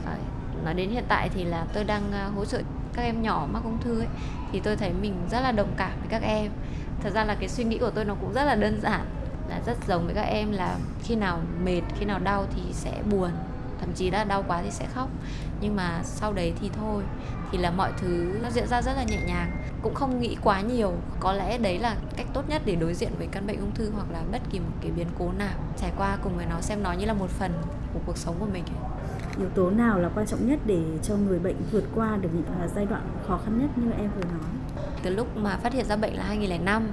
À, 0.05 0.15
nói 0.63 0.73
đến 0.73 0.89
hiện 0.89 1.03
tại 1.07 1.29
thì 1.33 1.43
là 1.43 1.65
tôi 1.73 1.83
đang 1.83 2.11
à, 2.11 2.29
hỗ 2.35 2.45
trợ 2.45 2.61
các 2.93 3.01
em 3.01 3.21
nhỏ 3.21 3.47
mắc 3.51 3.63
ung 3.63 3.77
thư 3.81 3.99
ấy 3.99 4.07
thì 4.51 4.59
tôi 4.59 4.75
thấy 4.75 4.93
mình 5.01 5.15
rất 5.31 5.41
là 5.41 5.51
đồng 5.51 5.73
cảm 5.77 5.91
với 5.99 6.07
các 6.09 6.21
em. 6.21 6.51
Thật 7.03 7.09
ra 7.13 7.23
là 7.23 7.35
cái 7.35 7.49
suy 7.49 7.63
nghĩ 7.63 7.77
của 7.77 7.89
tôi 7.89 8.05
nó 8.05 8.15
cũng 8.21 8.33
rất 8.33 8.43
là 8.43 8.55
đơn 8.55 8.81
giản 8.81 9.05
là 9.49 9.61
rất 9.65 9.77
giống 9.87 10.05
với 10.05 10.15
các 10.15 10.21
em 10.21 10.51
là 10.51 10.75
khi 11.03 11.15
nào 11.15 11.39
mệt 11.63 11.81
khi 11.99 12.05
nào 12.05 12.19
đau 12.19 12.45
thì 12.55 12.61
sẽ 12.73 13.01
buồn 13.11 13.29
thậm 13.81 13.93
chí 13.93 14.11
là 14.11 14.23
đau 14.23 14.43
quá 14.47 14.61
thì 14.63 14.71
sẽ 14.71 14.85
khóc 14.93 15.09
nhưng 15.61 15.75
mà 15.75 16.01
sau 16.03 16.33
đấy 16.33 16.53
thì 16.61 16.69
thôi 16.79 17.03
thì 17.51 17.57
là 17.57 17.71
mọi 17.71 17.91
thứ 17.97 18.39
nó 18.43 18.49
diễn 18.49 18.67
ra 18.67 18.81
rất 18.81 18.93
là 18.93 19.03
nhẹ 19.03 19.19
nhàng 19.27 19.51
cũng 19.81 19.95
không 19.95 20.19
nghĩ 20.19 20.37
quá 20.43 20.61
nhiều 20.61 20.93
có 21.19 21.33
lẽ 21.33 21.57
đấy 21.57 21.79
là 21.79 21.95
cách 22.15 22.27
tốt 22.33 22.49
nhất 22.49 22.61
để 22.65 22.75
đối 22.75 22.93
diện 22.93 23.11
với 23.17 23.27
căn 23.31 23.47
bệnh 23.47 23.59
ung 23.59 23.75
thư 23.75 23.91
hoặc 23.95 24.07
là 24.11 24.21
bất 24.31 24.41
kỳ 24.51 24.59
một 24.59 24.75
cái 24.81 24.91
biến 24.91 25.07
cố 25.19 25.31
nào 25.37 25.59
trải 25.77 25.91
qua 25.97 26.17
cùng 26.23 26.37
với 26.37 26.45
nó 26.45 26.61
xem 26.61 26.83
nó 26.83 26.93
như 26.93 27.05
là 27.05 27.13
một 27.13 27.29
phần 27.29 27.51
của 27.93 27.99
cuộc 28.05 28.17
sống 28.17 28.35
của 28.39 28.47
mình 28.53 28.63
yếu 29.39 29.49
tố 29.49 29.69
nào 29.69 29.99
là 29.99 30.09
quan 30.15 30.27
trọng 30.27 30.47
nhất 30.47 30.59
để 30.65 30.81
cho 31.03 31.15
người 31.15 31.39
bệnh 31.39 31.55
vượt 31.71 31.83
qua 31.95 32.17
được 32.21 32.29
những 32.33 32.45
à, 32.61 32.67
giai 32.75 32.85
đoạn 32.85 33.01
khó 33.27 33.39
khăn 33.45 33.59
nhất 33.61 33.69
như 33.75 33.91
em 33.91 34.09
vừa 34.15 34.23
nói? 34.23 34.85
Từ 35.03 35.09
lúc 35.09 35.37
mà 35.37 35.57
phát 35.57 35.73
hiện 35.73 35.85
ra 35.85 35.95
bệnh 35.95 36.13
là 36.17 36.23
2005 36.23 36.87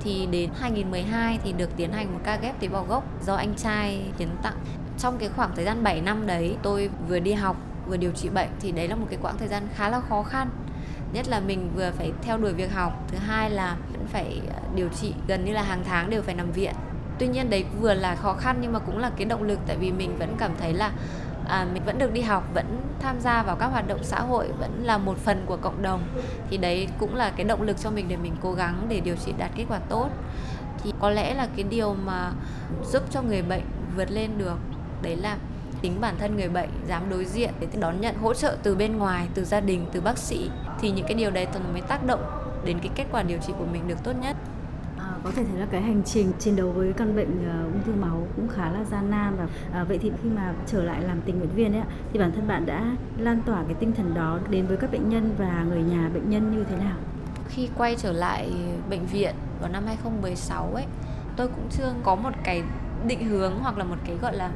thì 0.00 0.26
đến 0.26 0.50
2012 0.58 1.38
thì 1.44 1.52
được 1.52 1.70
tiến 1.76 1.92
hành 1.92 2.12
một 2.12 2.20
ca 2.24 2.36
ghép 2.36 2.60
tế 2.60 2.68
bào 2.68 2.84
gốc 2.84 3.04
do 3.26 3.34
anh 3.34 3.54
trai 3.54 4.12
hiến 4.18 4.28
tặng. 4.42 4.56
Trong 4.98 5.18
cái 5.18 5.28
khoảng 5.36 5.50
thời 5.56 5.64
gian 5.64 5.82
7 5.82 6.00
năm 6.00 6.26
đấy 6.26 6.56
tôi 6.62 6.90
vừa 7.08 7.18
đi 7.18 7.32
học 7.32 7.56
vừa 7.86 7.96
điều 7.96 8.10
trị 8.10 8.28
bệnh 8.28 8.48
thì 8.60 8.72
đấy 8.72 8.88
là 8.88 8.96
một 8.96 9.06
cái 9.10 9.18
quãng 9.22 9.38
thời 9.38 9.48
gian 9.48 9.68
khá 9.74 9.88
là 9.88 10.00
khó 10.00 10.22
khăn. 10.22 10.48
Nhất 11.12 11.28
là 11.28 11.40
mình 11.40 11.70
vừa 11.76 11.90
phải 11.90 12.12
theo 12.22 12.38
đuổi 12.38 12.52
việc 12.52 12.72
học 12.72 13.04
thứ 13.08 13.18
hai 13.18 13.50
là 13.50 13.76
vẫn 13.92 14.06
phải 14.06 14.40
ờ, 14.48 14.60
điều 14.74 14.88
trị 14.88 15.14
gần 15.28 15.44
như 15.44 15.52
là 15.52 15.62
hàng 15.62 15.84
tháng 15.84 16.10
đều 16.10 16.22
phải 16.22 16.34
nằm 16.34 16.52
viện. 16.52 16.74
Tuy 17.18 17.26
nhiên 17.26 17.50
đấy 17.50 17.64
vừa 17.80 17.94
là 17.94 18.14
khó 18.14 18.32
khăn 18.32 18.58
nhưng 18.60 18.72
mà 18.72 18.78
cũng 18.78 18.98
là 18.98 19.10
cái 19.16 19.24
động 19.24 19.42
lực 19.42 19.58
tại 19.66 19.76
vì 19.76 19.92
mình 19.92 20.18
vẫn 20.18 20.34
cảm 20.38 20.50
thấy 20.60 20.74
là 20.74 20.92
à, 21.48 21.66
mình 21.72 21.82
vẫn 21.86 21.98
được 21.98 22.12
đi 22.12 22.20
học 22.20 22.44
vẫn 22.54 22.66
tham 23.00 23.20
gia 23.20 23.42
vào 23.42 23.56
các 23.56 23.66
hoạt 23.66 23.88
động 23.88 24.00
xã 24.02 24.20
hội 24.20 24.48
vẫn 24.58 24.84
là 24.84 24.98
một 24.98 25.18
phần 25.18 25.42
của 25.46 25.56
cộng 25.56 25.82
đồng. 25.82 26.02
Thì 26.50 26.56
đấy 26.56 26.88
cũng 26.98 27.14
là 27.14 27.30
cái 27.36 27.44
động 27.44 27.62
lực 27.62 27.76
cho 27.80 27.90
mình 27.90 28.06
để 28.08 28.16
mình 28.16 28.36
cố 28.42 28.52
gắng 28.52 28.86
để 28.88 29.00
điều 29.00 29.16
trị 29.16 29.32
đạt 29.38 29.50
kết 29.56 29.64
quả 29.68 29.78
tốt. 29.78 30.08
Thì 30.82 30.92
có 31.00 31.10
lẽ 31.10 31.34
là 31.34 31.48
cái 31.56 31.64
điều 31.70 31.94
mà 31.94 32.32
giúp 32.92 33.02
cho 33.10 33.22
người 33.22 33.42
bệnh 33.42 33.64
vượt 33.96 34.10
lên 34.10 34.30
được 34.38 34.56
đấy 35.04 35.16
là 35.16 35.36
tính 35.82 36.00
bản 36.00 36.14
thân 36.18 36.36
người 36.36 36.48
bệnh 36.48 36.68
dám 36.88 37.02
đối 37.10 37.24
diện 37.24 37.50
để 37.60 37.66
đón 37.80 38.00
nhận 38.00 38.14
hỗ 38.16 38.34
trợ 38.34 38.56
từ 38.62 38.74
bên 38.74 38.96
ngoài 38.96 39.28
từ 39.34 39.44
gia 39.44 39.60
đình 39.60 39.86
từ 39.92 40.00
bác 40.00 40.18
sĩ 40.18 40.50
thì 40.80 40.90
những 40.90 41.06
cái 41.06 41.14
điều 41.14 41.30
đấy 41.30 41.46
nó 41.54 41.60
mới 41.72 41.80
tác 41.80 42.06
động 42.06 42.20
đến 42.64 42.78
cái 42.78 42.90
kết 42.94 43.04
quả 43.12 43.22
điều 43.22 43.38
trị 43.38 43.52
của 43.58 43.66
mình 43.72 43.88
được 43.88 44.04
tốt 44.04 44.12
nhất 44.20 44.36
có 45.24 45.30
thể 45.30 45.44
thấy 45.44 45.60
là 45.60 45.66
cái 45.70 45.82
hành 45.82 46.02
trình 46.04 46.32
chiến 46.38 46.56
đấu 46.56 46.70
với 46.70 46.92
căn 46.92 47.16
bệnh 47.16 47.28
uh, 47.28 47.72
ung 47.72 47.82
thư 47.86 47.92
máu 48.00 48.26
cũng 48.36 48.48
khá 48.48 48.70
là 48.70 48.84
gian 48.84 49.10
nan 49.10 49.36
và 49.36 49.44
uh, 49.82 49.88
vậy 49.88 49.98
thì 50.02 50.12
khi 50.22 50.28
mà 50.28 50.54
trở 50.66 50.84
lại 50.84 51.02
làm 51.02 51.20
tình 51.24 51.38
nguyện 51.38 51.50
viên 51.54 51.72
ấy 51.72 51.82
thì 52.12 52.18
bản 52.18 52.32
thân 52.32 52.48
bạn 52.48 52.66
đã 52.66 52.96
lan 53.18 53.42
tỏa 53.46 53.62
cái 53.66 53.74
tinh 53.74 53.92
thần 53.92 54.14
đó 54.14 54.38
đến 54.50 54.66
với 54.66 54.76
các 54.76 54.92
bệnh 54.92 55.08
nhân 55.08 55.34
và 55.38 55.64
người 55.68 55.82
nhà 55.82 56.10
bệnh 56.14 56.30
nhân 56.30 56.56
như 56.56 56.64
thế 56.70 56.76
nào? 56.76 56.96
Khi 57.48 57.68
quay 57.76 57.96
trở 57.98 58.12
lại 58.12 58.52
bệnh 58.90 59.06
viện 59.06 59.34
vào 59.60 59.70
năm 59.70 59.82
2016 59.86 60.74
ấy, 60.74 60.84
tôi 61.36 61.48
cũng 61.48 61.68
chưa 61.70 61.92
có 62.02 62.14
một 62.14 62.32
cái 62.44 62.62
định 63.06 63.28
hướng 63.28 63.52
hoặc 63.60 63.78
là 63.78 63.84
một 63.84 63.96
cái 64.06 64.16
gọi 64.22 64.36
là 64.36 64.50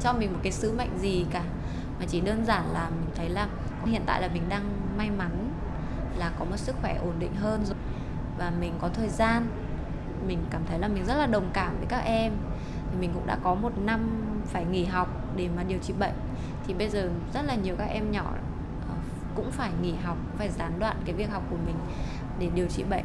cho 0.00 0.12
mình 0.12 0.32
một 0.32 0.38
cái 0.42 0.52
sứ 0.52 0.72
mệnh 0.72 0.98
gì 0.98 1.26
cả. 1.30 1.42
Mà 1.98 2.06
chỉ 2.08 2.20
đơn 2.20 2.44
giản 2.44 2.72
là 2.72 2.90
mình 2.90 3.10
thấy 3.14 3.28
là 3.28 3.48
hiện 3.86 4.02
tại 4.06 4.22
là 4.22 4.28
mình 4.32 4.42
đang 4.48 4.70
may 4.96 5.10
mắn 5.10 5.52
là 6.16 6.30
có 6.38 6.44
một 6.44 6.56
sức 6.56 6.76
khỏe 6.80 6.96
ổn 7.02 7.14
định 7.18 7.34
hơn 7.34 7.64
rồi. 7.64 7.76
Và 8.38 8.52
mình 8.60 8.72
có 8.80 8.88
thời 8.88 9.08
gian, 9.08 9.46
mình 10.26 10.38
cảm 10.50 10.62
thấy 10.66 10.78
là 10.78 10.88
mình 10.88 11.04
rất 11.06 11.14
là 11.14 11.26
đồng 11.26 11.50
cảm 11.52 11.76
với 11.78 11.86
các 11.86 11.98
em. 11.98 12.32
Thì 12.90 12.96
mình 13.00 13.10
cũng 13.14 13.26
đã 13.26 13.38
có 13.42 13.54
một 13.54 13.72
năm 13.78 14.24
phải 14.46 14.64
nghỉ 14.64 14.84
học 14.84 15.08
để 15.36 15.48
mà 15.56 15.62
điều 15.62 15.78
trị 15.78 15.94
bệnh. 15.98 16.14
Thì 16.66 16.74
bây 16.74 16.88
giờ 16.88 17.10
rất 17.34 17.42
là 17.44 17.54
nhiều 17.54 17.74
các 17.78 17.84
em 17.84 18.10
nhỏ 18.10 18.32
ờ, 18.88 18.94
cũng 19.34 19.50
phải 19.50 19.70
nghỉ 19.82 19.94
học 20.04 20.16
phải 20.36 20.50
gián 20.50 20.78
đoạn 20.78 20.96
cái 21.04 21.14
việc 21.14 21.30
học 21.30 21.42
của 21.50 21.56
mình 21.66 21.76
để 22.38 22.48
điều 22.54 22.66
trị 22.66 22.84
bệnh. 22.90 23.04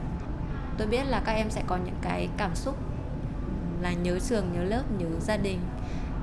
Tôi 0.77 0.87
biết 0.87 1.03
là 1.07 1.21
các 1.25 1.31
em 1.31 1.49
sẽ 1.49 1.63
có 1.67 1.77
những 1.77 1.97
cái 2.01 2.29
cảm 2.37 2.55
xúc 2.55 2.77
là 3.81 3.93
nhớ 3.93 4.19
trường, 4.19 4.45
nhớ 4.53 4.63
lớp, 4.63 4.83
nhớ 4.97 5.07
gia 5.19 5.37
đình 5.37 5.59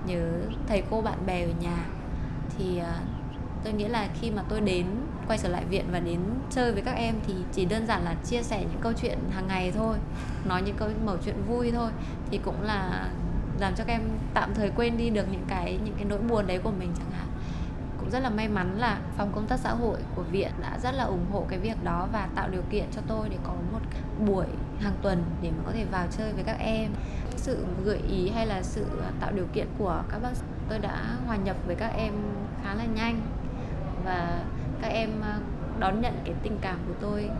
nhớ 0.06 0.30
thầy 0.66 0.82
cô 0.90 1.00
bạn 1.00 1.18
bè 1.26 1.42
ở 1.42 1.52
nhà. 1.60 1.86
Thì 2.58 2.78
à, 2.78 2.94
tôi 3.64 3.72
nghĩ 3.72 3.88
là 3.88 4.08
khi 4.20 4.30
mà 4.30 4.42
tôi 4.48 4.60
đến, 4.60 4.86
quay 5.26 5.38
trở 5.38 5.48
lại 5.48 5.64
viện 5.64 5.84
và 5.92 6.00
đến 6.00 6.20
chơi 6.50 6.72
với 6.72 6.82
các 6.82 6.92
em 6.92 7.14
thì 7.26 7.34
chỉ 7.52 7.64
đơn 7.64 7.86
giản 7.86 8.04
là 8.04 8.14
chia 8.24 8.42
sẻ 8.42 8.60
những 8.60 8.80
câu 8.80 8.92
chuyện 8.92 9.18
hàng 9.30 9.46
ngày 9.46 9.72
thôi, 9.72 9.96
nói 10.44 10.62
những 10.62 10.76
câu 10.76 10.88
mẩu 11.04 11.16
chuyện 11.24 11.42
vui 11.48 11.72
thôi, 11.72 11.90
thì 12.30 12.40
cũng 12.44 12.62
là 12.62 13.08
làm 13.58 13.74
cho 13.74 13.84
các 13.84 13.92
em 13.92 14.02
tạm 14.34 14.54
thời 14.54 14.70
quên 14.70 14.96
đi 14.96 15.10
được 15.10 15.26
những 15.32 15.44
cái 15.48 15.78
những 15.84 15.94
cái 15.94 16.04
nỗi 16.04 16.18
buồn 16.18 16.46
đấy 16.46 16.58
của 16.58 16.72
mình 16.78 16.92
chẳng 16.98 17.10
hạn. 17.10 17.26
Cũng 17.98 18.10
rất 18.10 18.20
là 18.20 18.30
may 18.30 18.48
mắn 18.48 18.78
là 18.78 18.98
phòng 19.16 19.32
công 19.34 19.46
tác 19.46 19.60
xã 19.60 19.70
hội 19.70 19.98
của 20.14 20.22
viện 20.22 20.50
đã 20.62 20.78
rất 20.82 20.94
là 20.94 21.04
ủng 21.04 21.26
hộ 21.32 21.46
cái 21.48 21.58
việc 21.58 21.84
đó 21.84 22.08
và 22.12 22.28
tạo 22.34 22.48
điều 22.48 22.62
kiện 22.70 22.84
cho 22.92 23.00
tôi 23.08 23.28
để 23.28 23.36
có 23.44 23.52
một 23.72 23.80
buổi 24.26 24.46
hàng 24.80 24.94
tuần 25.02 25.24
để 25.42 25.50
mà 25.50 25.62
có 25.66 25.72
thể 25.72 25.84
vào 25.84 26.06
chơi 26.18 26.32
với 26.32 26.44
các 26.44 26.56
em 26.58 26.90
sự 27.38 27.64
gợi 27.84 28.00
ý 28.08 28.28
hay 28.28 28.46
là 28.46 28.62
sự 28.62 28.84
tạo 29.20 29.32
điều 29.32 29.46
kiện 29.52 29.66
của 29.78 30.02
các 30.08 30.18
bác 30.18 30.34
sĩ? 30.34 30.44
Tôi 30.68 30.78
đã 30.78 31.16
hòa 31.26 31.36
nhập 31.36 31.56
với 31.66 31.76
các 31.76 31.88
em 31.88 32.12
khá 32.64 32.74
là 32.74 32.84
nhanh 32.84 33.20
và 34.04 34.44
các 34.82 34.88
em 34.88 35.10
à, 35.22 35.38
đón 35.78 36.00
nhận 36.00 36.14
cái 36.24 36.34
tình 36.42 36.58
cảm 36.60 36.76
của 36.88 36.94
tôi. 37.00 37.30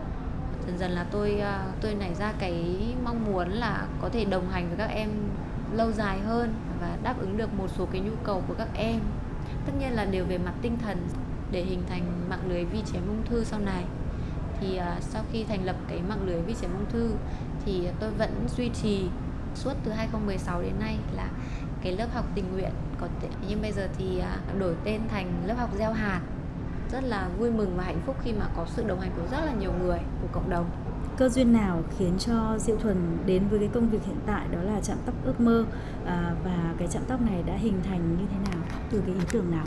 Dần 0.67 0.77
dần 0.77 0.91
là 0.91 1.05
tôi 1.11 1.39
à, 1.39 1.65
tôi 1.81 1.95
nảy 1.95 2.13
ra 2.13 2.33
cái 2.39 2.75
mong 3.03 3.25
muốn 3.25 3.49
là 3.49 3.85
có 4.01 4.09
thể 4.09 4.25
đồng 4.25 4.49
hành 4.49 4.67
với 4.67 4.77
các 4.77 4.89
em 4.93 5.09
lâu 5.73 5.91
dài 5.91 6.19
hơn 6.19 6.53
và 6.81 6.97
đáp 7.03 7.19
ứng 7.19 7.37
được 7.37 7.53
một 7.53 7.67
số 7.77 7.85
cái 7.85 8.01
nhu 8.01 8.15
cầu 8.23 8.43
của 8.47 8.53
các 8.57 8.67
em. 8.73 8.99
Tất 9.65 9.71
nhiên 9.79 9.91
là 9.91 10.05
đều 10.05 10.25
về 10.25 10.37
mặt 10.37 10.53
tinh 10.61 10.77
thần, 10.85 11.07
để 11.51 11.63
hình 11.63 11.83
thành 11.89 12.29
mạng 12.29 12.49
lưới 12.49 12.65
vi 12.65 12.79
chém 12.93 13.07
ung 13.07 13.25
thư 13.25 13.43
sau 13.43 13.59
này. 13.59 13.83
Thì 14.59 14.77
à, 14.77 14.97
sau 15.01 15.23
khi 15.31 15.43
thành 15.43 15.65
lập 15.65 15.75
cái 15.87 16.01
mạng 16.09 16.21
lưới 16.25 16.41
vi 16.41 16.55
chém 16.61 16.71
ung 16.73 16.89
thư 16.89 17.11
thì 17.65 17.87
tôi 17.99 18.09
vẫn 18.11 18.47
duy 18.57 18.69
trì 18.69 19.09
suốt 19.57 19.73
từ 19.83 19.91
2016 19.91 20.61
đến 20.61 20.73
nay 20.79 20.97
là 21.15 21.29
cái 21.81 21.93
lớp 21.93 22.07
học 22.13 22.25
tình 22.35 22.45
nguyện 22.53 22.71
có 23.01 23.07
thể, 23.21 23.27
nhưng 23.49 23.61
bây 23.61 23.71
giờ 23.71 23.87
thì 23.97 24.21
uh, 24.51 24.59
đổi 24.59 24.75
tên 24.83 25.01
thành 25.09 25.31
lớp 25.45 25.53
học 25.57 25.69
gieo 25.77 25.93
hạt. 25.93 26.21
Rất 26.91 27.03
là 27.03 27.29
vui 27.39 27.51
mừng 27.51 27.77
và 27.77 27.83
hạnh 27.83 28.01
phúc 28.05 28.15
khi 28.23 28.33
mà 28.33 28.45
có 28.55 28.65
sự 28.75 28.83
đồng 28.87 28.99
hành 28.99 29.11
của 29.15 29.27
rất 29.31 29.45
là 29.45 29.51
nhiều 29.59 29.71
người 29.81 29.99
của 30.21 30.27
cộng 30.31 30.49
đồng. 30.49 30.69
Cơ 31.17 31.29
duyên 31.29 31.53
nào 31.53 31.81
khiến 31.97 32.13
cho 32.19 32.57
Diệu 32.59 32.77
Thuần 32.77 33.17
đến 33.25 33.47
với 33.47 33.59
cái 33.59 33.69
công 33.73 33.89
việc 33.89 34.05
hiện 34.05 34.19
tại 34.25 34.47
đó 34.51 34.59
là 34.61 34.81
chạm 34.83 34.97
tóc 35.05 35.15
ước 35.25 35.39
mơ 35.39 35.65
à, 36.05 36.33
và 36.43 36.73
cái 36.77 36.87
chạm 36.91 37.03
tóc 37.07 37.21
này 37.21 37.43
đã 37.45 37.53
hình 37.53 37.81
thành 37.83 38.17
như 38.19 38.25
thế 38.31 38.51
nào? 38.51 38.63
Từ 38.91 39.01
cái 39.05 39.15
ý 39.15 39.21
tưởng 39.31 39.51
nào? 39.51 39.65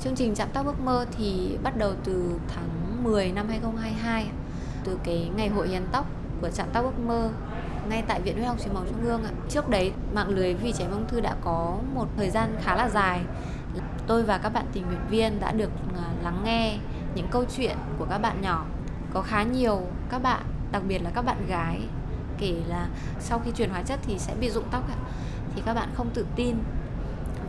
Chương 0.00 0.14
trình 0.14 0.34
chạm 0.34 0.48
tóc 0.52 0.66
ước 0.66 0.80
mơ 0.80 1.06
thì 1.16 1.58
bắt 1.62 1.76
đầu 1.76 1.92
từ 2.04 2.38
tháng 2.48 3.04
10 3.04 3.32
năm 3.32 3.48
2022 3.48 4.28
từ 4.84 4.98
cái 5.04 5.30
ngày 5.36 5.48
hội 5.48 5.68
hiến 5.68 5.82
tóc 5.92 6.06
của 6.40 6.50
chạm 6.50 6.68
tóc 6.72 6.84
ước 6.84 6.98
mơ 7.06 7.30
ngay 7.88 8.02
tại 8.08 8.20
Viện 8.20 8.36
Huyết 8.36 8.48
học 8.48 8.56
truyền 8.60 8.74
máu 8.74 8.84
Trung 8.88 9.04
ương 9.04 9.24
ạ. 9.24 9.30
Trước 9.48 9.68
đấy, 9.68 9.92
mạng 10.14 10.28
lưới 10.28 10.54
vì 10.54 10.72
trẻ 10.72 10.84
ung 10.90 11.08
thư 11.08 11.20
đã 11.20 11.34
có 11.44 11.78
một 11.94 12.06
thời 12.16 12.30
gian 12.30 12.56
khá 12.62 12.76
là 12.76 12.88
dài. 12.88 13.20
Tôi 14.06 14.22
và 14.22 14.38
các 14.38 14.48
bạn 14.48 14.64
tình 14.72 14.86
nguyện 14.86 15.06
viên 15.10 15.40
đã 15.40 15.52
được 15.52 15.70
à, 15.96 16.04
lắng 16.22 16.42
nghe 16.44 16.78
những 17.14 17.28
câu 17.30 17.44
chuyện 17.56 17.76
của 17.98 18.06
các 18.10 18.18
bạn 18.18 18.40
nhỏ. 18.40 18.64
Có 19.14 19.22
khá 19.22 19.42
nhiều 19.42 19.80
các 20.10 20.22
bạn, 20.22 20.42
đặc 20.72 20.82
biệt 20.88 20.98
là 20.98 21.10
các 21.14 21.22
bạn 21.22 21.46
gái, 21.48 21.80
kể 22.38 22.54
là 22.66 22.88
sau 23.20 23.38
khi 23.44 23.50
truyền 23.52 23.70
hóa 23.70 23.82
chất 23.82 24.00
thì 24.02 24.18
sẽ 24.18 24.34
bị 24.40 24.50
rụng 24.50 24.64
tóc 24.70 24.84
thì 25.54 25.62
các 25.66 25.74
bạn 25.74 25.88
không 25.94 26.10
tự 26.14 26.26
tin 26.36 26.56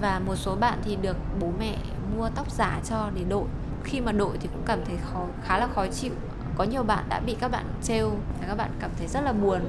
và 0.02 0.20
một 0.20 0.36
số 0.36 0.56
bạn 0.56 0.80
thì 0.84 0.96
được 0.96 1.18
bố 1.40 1.52
mẹ 1.60 1.78
mua 2.18 2.30
tóc 2.36 2.52
giả 2.52 2.80
cho 2.90 3.10
để 3.16 3.24
đội 3.30 3.46
khi 3.84 4.02
mà 4.02 4.12
đội 4.12 4.38
thì 4.40 4.50
cũng 4.54 4.64
cảm 4.66 4.80
thấy 4.86 4.96
khó, 5.04 5.26
khá 5.44 5.58
là 5.58 5.68
khó 5.76 5.88
chịu 5.88 6.12
có 6.58 6.64
nhiều 6.64 6.84
bạn 6.84 7.06
đã 7.10 7.20
bị 7.20 7.36
các 7.40 7.52
bạn 7.52 7.66
trêu, 7.84 8.10
và 8.42 8.48
các 8.48 8.56
bạn 8.56 8.72
cảm 8.80 8.92
thấy 8.98 9.08
rất 9.08 9.22
là 9.22 9.34
buồn. 9.34 9.62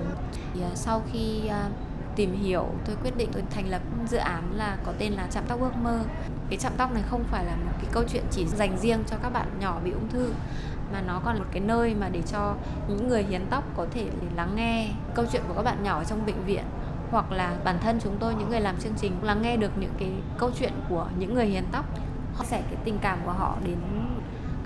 Thì 0.54 0.62
à, 0.62 0.70
sau 0.74 1.02
khi 1.12 1.46
à, 1.46 1.68
tìm 2.16 2.42
hiểu, 2.42 2.66
tôi 2.86 2.96
quyết 3.02 3.16
định 3.16 3.28
tôi 3.32 3.42
thành 3.50 3.68
lập 3.68 3.82
dự 4.08 4.16
án 4.16 4.42
là 4.56 4.76
có 4.86 4.92
tên 4.98 5.12
là 5.12 5.26
chạm 5.30 5.44
tóc 5.48 5.60
ước 5.60 5.76
mơ. 5.82 6.00
Cái 6.48 6.58
chạm 6.58 6.72
tóc 6.76 6.92
này 6.92 7.02
không 7.10 7.24
phải 7.24 7.44
là 7.44 7.56
một 7.56 7.72
cái 7.82 7.90
câu 7.92 8.02
chuyện 8.08 8.24
chỉ 8.30 8.46
dành 8.46 8.78
riêng 8.78 9.04
cho 9.06 9.16
các 9.22 9.32
bạn 9.32 9.46
nhỏ 9.60 9.80
bị 9.84 9.90
ung 9.90 10.08
thư, 10.08 10.32
mà 10.92 11.00
nó 11.00 11.20
còn 11.24 11.34
là 11.34 11.40
một 11.40 11.48
cái 11.52 11.60
nơi 11.60 11.94
mà 11.94 12.08
để 12.08 12.22
cho 12.22 12.54
những 12.88 13.08
người 13.08 13.22
hiến 13.22 13.46
tóc 13.50 13.64
có 13.76 13.86
thể 13.90 14.06
lắng 14.36 14.52
nghe 14.56 14.90
câu 15.14 15.24
chuyện 15.32 15.42
của 15.48 15.54
các 15.54 15.62
bạn 15.62 15.82
nhỏ 15.82 16.04
trong 16.04 16.26
bệnh 16.26 16.44
viện, 16.44 16.64
hoặc 17.10 17.32
là 17.32 17.56
bản 17.64 17.78
thân 17.80 17.98
chúng 18.02 18.16
tôi, 18.18 18.34
những 18.34 18.50
người 18.50 18.60
làm 18.60 18.78
chương 18.78 18.94
trình, 18.96 19.16
lắng 19.22 19.42
nghe 19.42 19.56
được 19.56 19.78
những 19.78 19.92
cái 19.98 20.10
câu 20.38 20.50
chuyện 20.58 20.72
của 20.88 21.06
những 21.18 21.34
người 21.34 21.46
hiến 21.46 21.64
tóc. 21.72 21.84
Họ 22.34 22.44
sẻ 22.44 22.62
cái 22.70 22.76
tình 22.84 22.98
cảm 23.00 23.18
của 23.24 23.32
họ 23.32 23.56
đến 23.64 23.78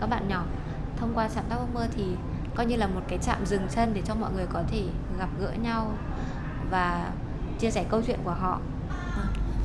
các 0.00 0.10
bạn 0.10 0.28
nhỏ 0.28 0.42
thông 0.98 1.14
qua 1.14 1.28
trạm 1.28 1.44
tóc 1.48 1.58
ước 1.60 1.74
mơ 1.74 1.86
thì 1.96 2.04
coi 2.54 2.66
như 2.66 2.76
là 2.76 2.86
một 2.86 3.00
cái 3.08 3.18
chạm 3.22 3.46
dừng 3.46 3.68
chân 3.70 3.94
để 3.94 4.02
cho 4.04 4.14
mọi 4.14 4.32
người 4.32 4.46
có 4.46 4.62
thể 4.70 4.84
gặp 5.18 5.28
gỡ 5.40 5.52
nhau 5.62 5.92
và 6.70 7.10
chia 7.58 7.70
sẻ 7.70 7.84
câu 7.90 8.02
chuyện 8.06 8.20
của 8.24 8.34
họ. 8.40 8.60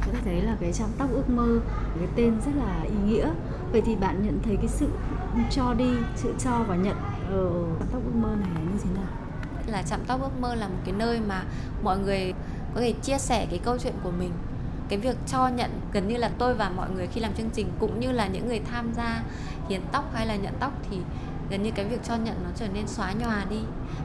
Chúng 0.06 0.14
ta 0.14 0.20
thấy 0.26 0.42
là 0.42 0.56
cái 0.62 0.74
chăm 0.74 0.90
tóc 0.98 1.10
ước 1.12 1.30
mơ 1.30 1.60
cái 2.00 2.08
tên 2.16 2.42
rất 2.46 2.52
là 2.56 2.82
ý 2.84 2.96
nghĩa. 3.06 3.30
Vậy 3.72 3.82
thì 3.86 3.96
bạn 3.96 4.26
nhận 4.26 4.40
thấy 4.44 4.56
cái 4.56 4.68
sự 4.68 4.88
cho 5.52 5.74
đi 5.74 5.94
sự 6.16 6.34
cho 6.40 6.64
và 6.68 6.76
nhận 6.76 6.98
ở 7.30 7.50
chăm 7.80 7.88
tóc 7.92 8.02
ước 8.06 8.16
mơ 8.16 8.30
này 8.40 8.64
như 8.74 8.80
thế 8.84 8.90
nào? 8.96 9.12
Là 9.68 9.82
chăm 9.82 10.00
tóc 10.08 10.22
ước 10.22 10.40
mơ 10.40 10.56
là 10.56 10.68
một 10.68 10.80
cái 10.86 10.94
nơi 10.98 11.20
mà 11.28 11.44
mọi 11.84 12.00
người 12.00 12.34
có 12.76 12.82
thể 12.82 12.94
chia 13.02 13.18
sẻ 13.18 13.48
cái 13.50 13.60
câu 13.64 13.78
chuyện 13.78 13.94
của 14.04 14.12
mình 14.12 14.32
cái 14.90 15.00
việc 15.00 15.16
cho 15.28 15.48
nhận, 15.48 15.82
gần 15.94 16.08
như 16.08 16.18
là 16.18 16.30
tôi 16.38 16.54
và 16.54 16.70
mọi 16.70 16.90
người 16.90 17.08
khi 17.08 17.22
làm 17.22 17.34
chương 17.34 17.50
trình, 17.54 17.68
cũng 17.80 18.00
như 18.00 18.12
là 18.12 18.28
những 18.28 18.48
người 18.48 18.60
tham 18.72 18.94
gia 18.94 19.24
hiến 19.70 19.82
tóc 19.92 20.06
hay 20.14 20.28
là 20.28 20.36
nhận 20.36 20.54
tóc 20.60 20.72
thì 20.90 20.98
gần 21.50 21.64
như 21.64 21.72
cái 21.72 21.86
việc 21.86 22.04
cho 22.04 22.16
nhận 22.16 22.36
nó 22.44 22.50
trở 22.56 22.68
nên 22.74 22.88
xóa 22.88 23.12
nhòa 23.12 23.46
đi. 23.50 23.60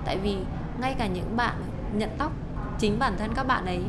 Tại 0.05 0.19
vì 0.19 0.37
ngay 0.81 0.95
cả 0.99 1.07
những 1.07 1.37
bạn 1.37 1.55
nhận 1.93 2.11
tóc, 2.19 2.33
chính 2.79 2.99
bản 2.99 3.15
thân 3.19 3.35
các 3.35 3.47
bạn 3.47 3.67
ấy 3.67 3.83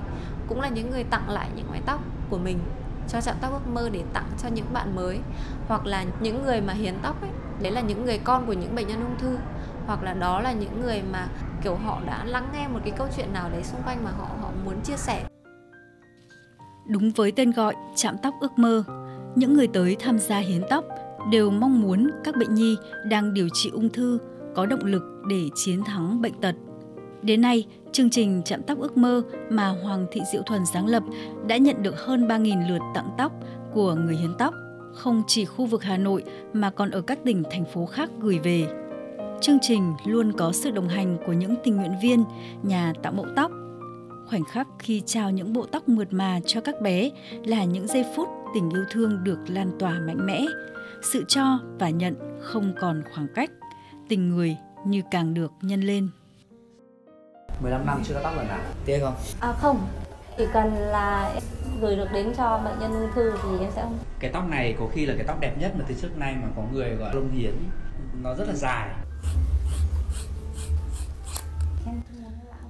cũng 0.48 0.62
là 0.62 0.70
những 0.70 0.92
người 0.92 1.04
tặng 1.04 1.30
lại 1.30 1.50
những 1.56 1.66
mái 1.72 1.82
tóc 1.86 2.02
của 2.30 2.38
mình 2.38 2.60
cho 3.08 3.22
chạm 3.22 3.36
tóc 3.42 3.52
ước 3.52 3.68
mơ 3.68 3.90
để 3.90 4.04
tặng 4.14 4.30
cho 4.44 4.50
những 4.50 4.74
bạn 4.74 4.96
mới, 4.96 5.20
hoặc 5.68 5.86
là 5.86 6.06
những 6.20 6.44
người 6.44 6.62
mà 6.62 6.74
hiến 6.74 6.94
tóc 7.02 7.22
ấy, 7.22 7.32
đấy 7.62 7.72
là 7.72 7.82
những 7.82 8.06
người 8.06 8.18
con 8.18 8.46
của 8.46 8.54
những 8.54 8.76
bệnh 8.76 8.88
nhân 8.88 9.04
ung 9.04 9.18
thư, 9.18 9.38
hoặc 9.88 10.04
là 10.04 10.14
đó 10.14 10.42
là 10.42 10.52
những 10.52 10.82
người 10.82 11.02
mà 11.12 11.28
kiểu 11.62 11.76
họ 11.76 12.00
đã 12.06 12.26
lắng 12.26 12.50
nghe 12.54 12.68
một 12.68 12.80
cái 12.84 12.94
câu 12.98 13.08
chuyện 13.16 13.34
nào 13.34 13.50
đấy 13.50 13.64
xung 13.64 13.84
quanh 13.84 14.04
mà 14.04 14.12
họ 14.12 14.28
họ 14.42 14.50
muốn 14.66 14.82
chia 14.82 14.98
sẻ 14.98 15.26
đúng 16.90 17.12
với 17.16 17.32
tên 17.32 17.52
gọi 17.52 17.76
chạm 17.96 18.16
tóc 18.24 18.34
ước 18.42 18.60
mơ 18.60 18.84
những 19.36 19.54
người 19.54 19.68
tới 19.68 19.96
tham 20.00 20.20
gia 20.20 20.38
hiến 20.40 20.62
tóc 20.70 20.86
đều 21.32 21.50
mong 21.50 21.82
muốn 21.82 22.12
các 22.24 22.36
bệnh 22.38 22.56
nhi 22.56 22.78
đang 23.06 23.34
điều 23.34 23.48
trị 23.54 23.70
ung 23.74 23.90
thư 23.90 24.18
có 24.56 24.66
động 24.66 24.86
lực 24.86 25.04
để 25.30 25.42
chiến 25.56 25.84
thắng 25.84 26.22
bệnh 26.22 26.34
tật 26.42 26.56
Đến 27.22 27.42
nay, 27.42 27.66
chương 27.92 28.10
trình 28.10 28.42
Chạm 28.46 28.62
tóc 28.64 28.80
ước 28.80 28.98
mơ 28.98 29.22
mà 29.50 29.68
Hoàng 29.68 30.06
Thị 30.12 30.22
Diệu 30.32 30.42
Thuần 30.42 30.66
sáng 30.66 30.88
lập 30.88 31.04
đã 31.48 31.58
nhận 31.58 31.84
được 31.84 32.06
hơn 32.06 32.28
3.000 32.28 32.70
lượt 32.70 32.82
tặng 32.96 33.10
tóc 33.18 33.32
của 33.74 33.96
người 33.96 34.16
hiến 34.16 34.34
tóc, 34.38 34.54
không 34.94 35.24
chỉ 35.28 35.46
khu 35.46 35.66
vực 35.66 35.84
Hà 35.84 35.98
Nội 35.98 36.24
mà 36.54 36.70
còn 36.70 36.92
ở 36.92 37.02
các 37.02 37.20
tỉnh, 37.26 37.44
thành 37.52 37.66
phố 37.74 37.86
khác 37.86 38.10
gửi 38.20 38.40
về. 38.40 38.68
Chương 39.42 39.58
trình 39.62 39.94
luôn 40.06 40.32
có 40.38 40.52
sự 40.52 40.72
đồng 40.72 40.88
hành 40.88 41.18
của 41.26 41.34
những 41.34 41.56
tình 41.64 41.76
nguyện 41.76 41.94
viên, 42.02 42.24
nhà 42.64 42.94
tạo 43.04 43.14
mẫu 43.14 43.26
tóc. 43.36 43.52
Khoảnh 44.30 44.44
khắc 44.44 44.68
khi 44.80 45.02
trao 45.06 45.32
những 45.32 45.54
bộ 45.54 45.66
tóc 45.72 45.90
mượt 45.90 46.14
mà 46.14 46.40
cho 46.46 46.62
các 46.62 46.82
bé 46.82 47.10
là 47.46 47.64
những 47.64 47.88
giây 47.88 48.06
phút 48.16 48.28
tình 48.54 48.70
yêu 48.70 48.84
thương 48.92 49.24
được 49.24 49.40
lan 49.48 49.72
tỏa 49.80 50.00
mạnh 50.00 50.26
mẽ. 50.26 50.46
Sự 51.14 51.26
cho 51.28 51.60
và 51.80 51.90
nhận 51.90 52.40
không 52.42 52.74
còn 52.82 53.04
khoảng 53.14 53.28
cách, 53.36 53.52
tình 54.10 54.30
người 54.30 54.58
như 54.86 55.02
càng 55.12 55.34
được 55.34 55.52
nhân 55.62 55.82
lên. 55.82 56.10
15 57.62 57.86
năm 57.86 58.02
chưa 58.04 58.14
cắt 58.14 58.20
tóc 58.24 58.34
lần 58.38 58.48
nào 58.48 58.60
tiếc 58.86 59.00
không? 59.04 59.16
À 59.40 59.54
không. 59.54 59.88
Chỉ 60.38 60.46
cần 60.54 60.74
là 60.74 61.34
gửi 61.82 61.96
được 61.96 62.08
đến 62.14 62.34
cho 62.38 62.62
bệnh 62.66 62.80
nhân 62.80 62.92
ung 62.92 63.12
thư 63.16 63.32
thì 63.44 63.50
em 63.60 63.72
sẽ 63.76 63.86
cái 64.20 64.32
tóc 64.34 64.50
này 64.50 64.76
có 64.80 64.88
khi 64.94 65.06
là 65.06 65.14
cái 65.18 65.26
tóc 65.28 65.40
đẹp 65.40 65.56
nhất 65.60 65.72
mà 65.78 65.86
từ 65.88 65.96
trước 66.02 66.18
nay 66.18 66.36
mà 66.42 66.48
có 66.56 66.64
người 66.74 66.90
gọi 66.90 67.16
lông 67.16 67.32
hiến. 67.32 67.54
Nó 68.24 68.36
rất 68.36 68.48
là 68.48 68.54
dài 68.54 68.90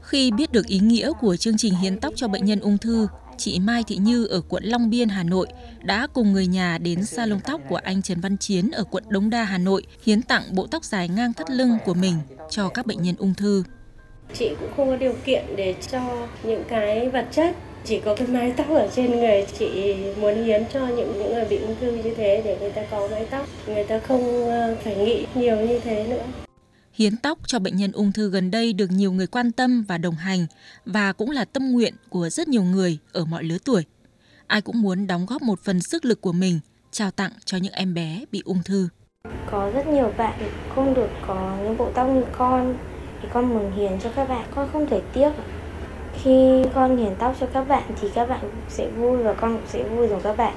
Khi 0.10 0.32
biết 0.32 0.52
được 0.52 0.68
ý 0.68 0.80
nghĩa 0.80 1.12
của 1.22 1.36
chương 1.36 1.58
trình 1.58 1.76
hiến 1.76 2.00
tóc 2.00 2.14
cho 2.16 2.28
bệnh 2.28 2.46
nhân 2.46 2.60
ung 2.60 2.78
thư, 2.78 3.08
chị 3.38 3.60
Mai 3.60 3.84
Thị 3.88 3.98
Như 3.98 4.26
ở 4.26 4.42
quận 4.50 4.64
Long 4.64 4.90
Biên, 4.90 5.10
Hà 5.10 5.24
Nội 5.24 5.48
đã 5.84 6.08
cùng 6.14 6.34
người 6.34 6.48
nhà 6.48 6.78
đến 6.78 7.06
salon 7.06 7.40
tóc 7.40 7.62
của 7.70 7.76
anh 7.76 8.02
Trần 8.02 8.22
Văn 8.22 8.38
Chiến 8.38 8.72
ở 8.72 8.84
quận 8.84 9.04
Đống 9.10 9.30
Đa, 9.30 9.44
Hà 9.44 9.58
Nội 9.58 9.84
hiến 10.06 10.22
tặng 10.22 10.44
bộ 10.52 10.68
tóc 10.68 10.84
dài 10.84 11.10
ngang 11.10 11.34
thắt 11.34 11.50
lưng 11.50 11.78
của 11.86 11.94
mình 11.94 12.16
cho 12.50 12.70
các 12.70 12.86
bệnh 12.86 13.02
nhân 13.02 13.16
ung 13.18 13.34
thư. 13.34 13.64
Chị 14.34 14.50
cũng 14.60 14.70
không 14.78 14.88
có 14.88 14.96
điều 14.96 15.14
kiện 15.26 15.44
để 15.56 15.76
cho 15.92 16.28
những 16.44 16.64
cái 16.70 17.10
vật 17.10 17.28
chất 17.32 17.56
chỉ 17.86 18.00
có 18.00 18.16
cái 18.16 18.28
mái 18.28 18.54
tóc 18.58 18.70
ở 18.70 18.90
trên 18.96 19.20
người 19.20 19.46
chị 19.60 19.96
muốn 20.22 20.44
hiến 20.44 20.64
cho 20.74 20.88
những 20.88 21.20
những 21.20 21.34
người 21.34 21.46
bị 21.46 21.58
ung 21.58 21.76
thư 21.82 21.92
như 21.92 22.14
thế 22.18 22.42
để 22.46 22.58
người 22.62 22.72
ta 22.72 22.82
có 22.92 23.08
mái 23.12 23.26
tóc 23.32 23.48
người 23.68 23.84
ta 23.84 24.00
không 24.00 24.50
ờ, 24.50 24.76
phải 24.84 24.96
nghĩ 24.96 25.26
nhiều 25.36 25.56
như 25.56 25.80
thế 25.80 26.08
nữa 26.08 26.24
Hiến 27.00 27.18
tóc 27.18 27.40
cho 27.48 27.60
bệnh 27.60 27.76
nhân 27.76 27.92
ung 27.92 28.12
thư 28.12 28.30
gần 28.30 28.52
đây 28.52 28.74
được 28.74 28.92
nhiều 28.92 29.12
người 29.12 29.28
quan 29.28 29.52
tâm 29.52 29.86
và 29.88 29.98
đồng 29.98 30.16
hành 30.16 30.46
và 30.86 31.14
cũng 31.14 31.32
là 31.32 31.46
tâm 31.46 31.72
nguyện 31.72 31.94
của 32.10 32.30
rất 32.30 32.48
nhiều 32.48 32.64
người 32.64 32.98
ở 33.14 33.26
mọi 33.26 33.44
lứa 33.44 33.58
tuổi. 33.66 33.86
Ai 34.48 34.62
cũng 34.62 34.82
muốn 34.82 35.08
đóng 35.08 35.26
góp 35.26 35.42
một 35.42 35.60
phần 35.64 35.82
sức 35.82 36.06
lực 36.06 36.22
của 36.22 36.32
mình, 36.32 36.60
trao 36.92 37.12
tặng 37.12 37.32
cho 37.46 37.58
những 37.58 37.74
em 37.74 37.94
bé 37.94 38.24
bị 38.32 38.42
ung 38.46 38.64
thư. 38.66 38.90
Có 39.52 39.72
rất 39.74 39.88
nhiều 39.88 40.14
bạn 40.18 40.40
không 40.76 40.94
được 40.94 41.10
có 41.28 41.58
những 41.64 41.78
bộ 41.78 41.92
tóc 41.96 42.08
như 42.10 42.24
con, 42.38 42.78
thì 43.22 43.28
con 43.34 43.54
mừng 43.54 43.72
hiền 43.72 44.00
cho 44.04 44.12
các 44.16 44.30
bạn. 44.30 44.48
Con 44.56 44.70
không 44.74 44.88
thể 44.90 45.02
tiếc. 45.14 45.32
Khi 46.24 46.64
con 46.74 46.98
hiền 46.98 47.16
tóc 47.20 47.36
cho 47.40 47.46
các 47.54 47.64
bạn 47.64 47.84
thì 48.02 48.08
các 48.16 48.30
bạn 48.30 48.52
sẽ 48.70 48.90
vui 48.90 49.24
và 49.24 49.34
con 49.34 49.58
cũng 49.58 49.68
sẽ 49.68 49.84
vui 49.84 50.08
cùng 50.08 50.22
các 50.24 50.38
bạn. 50.38 50.54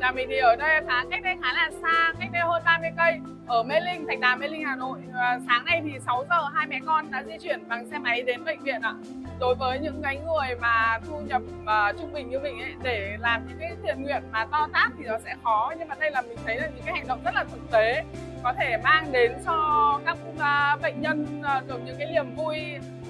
Nhà 0.00 0.12
mình 0.12 0.28
thì 0.30 0.36
ở 0.36 0.56
đây 0.56 0.80
khá 0.88 1.04
cách 1.10 1.20
đây 1.24 1.36
khá 1.42 1.52
là 1.52 1.70
xa, 1.82 2.12
cách 2.20 2.28
đây 2.32 2.42
hơn 2.42 2.62
30 2.64 2.90
cây 2.96 3.18
ở 3.46 3.62
Mê 3.62 3.80
Linh, 3.80 4.06
Thạch 4.06 4.20
đà 4.20 4.36
Mê 4.36 4.48
Linh, 4.48 4.64
Hà 4.64 4.76
Nội. 4.76 4.98
À, 5.14 5.38
sáng 5.46 5.64
nay 5.64 5.82
thì 5.84 5.90
6 6.06 6.24
giờ 6.30 6.48
hai 6.54 6.66
mẹ 6.66 6.80
con 6.86 7.10
đã 7.10 7.24
di 7.26 7.32
chuyển 7.42 7.68
bằng 7.68 7.90
xe 7.90 7.98
máy 7.98 8.22
đến 8.22 8.44
bệnh 8.44 8.62
viện 8.62 8.80
ạ. 8.80 8.94
Đối 9.40 9.54
với 9.54 9.78
những 9.78 10.02
cái 10.02 10.16
người 10.16 10.56
mà 10.60 10.98
thu 11.08 11.20
nhập 11.20 11.42
uh, 11.62 12.00
trung 12.00 12.12
bình 12.12 12.30
như 12.30 12.38
mình 12.38 12.58
ấy 12.58 12.72
để 12.82 13.16
làm 13.20 13.48
những 13.48 13.58
cái 13.60 13.72
thiện 13.82 14.02
nguyện 14.02 14.22
mà 14.32 14.46
to 14.52 14.68
tát 14.72 14.92
thì 14.98 15.04
nó 15.04 15.18
sẽ 15.24 15.34
khó 15.44 15.72
nhưng 15.78 15.88
mà 15.88 15.94
đây 16.00 16.10
là 16.10 16.22
mình 16.22 16.38
thấy 16.44 16.56
là 16.56 16.66
những 16.66 16.84
cái 16.84 16.94
hành 16.94 17.06
động 17.08 17.20
rất 17.24 17.34
là 17.34 17.44
thực 17.44 17.70
tế 17.72 18.04
có 18.42 18.52
thể 18.58 18.76
mang 18.84 19.12
đến 19.12 19.32
cho 19.44 20.00
các 20.06 20.18
uh, 20.32 20.82
bệnh 20.82 21.00
nhân 21.00 21.40
uh, 21.40 21.68
được 21.68 21.80
những 21.84 21.96
cái 21.98 22.12
niềm 22.12 22.34
vui 22.36 22.56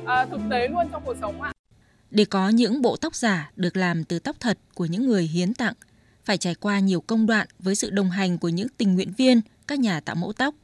uh, 0.02 0.30
thực 0.30 0.40
tế 0.50 0.68
luôn 0.68 0.88
trong 0.92 1.02
cuộc 1.04 1.16
sống 1.20 1.42
ạ. 1.42 1.52
Để 2.10 2.24
có 2.24 2.48
những 2.48 2.82
bộ 2.82 2.96
tóc 2.96 3.14
giả 3.14 3.50
được 3.56 3.76
làm 3.76 4.04
từ 4.04 4.18
tóc 4.18 4.36
thật 4.40 4.58
của 4.74 4.84
những 4.84 5.06
người 5.06 5.22
hiến 5.22 5.54
tặng, 5.54 5.74
phải 6.26 6.38
trải 6.38 6.54
qua 6.54 6.78
nhiều 6.78 7.00
công 7.00 7.26
đoạn 7.26 7.47
với 7.59 7.75
sự 7.75 7.90
đồng 7.90 8.11
hành 8.11 8.38
của 8.38 8.49
những 8.49 8.68
tình 8.76 8.95
nguyện 8.95 9.12
viên, 9.18 9.40
các 9.66 9.78
nhà 9.78 10.00
tạo 10.00 10.16
mẫu 10.16 10.33
tóc. 10.33 10.54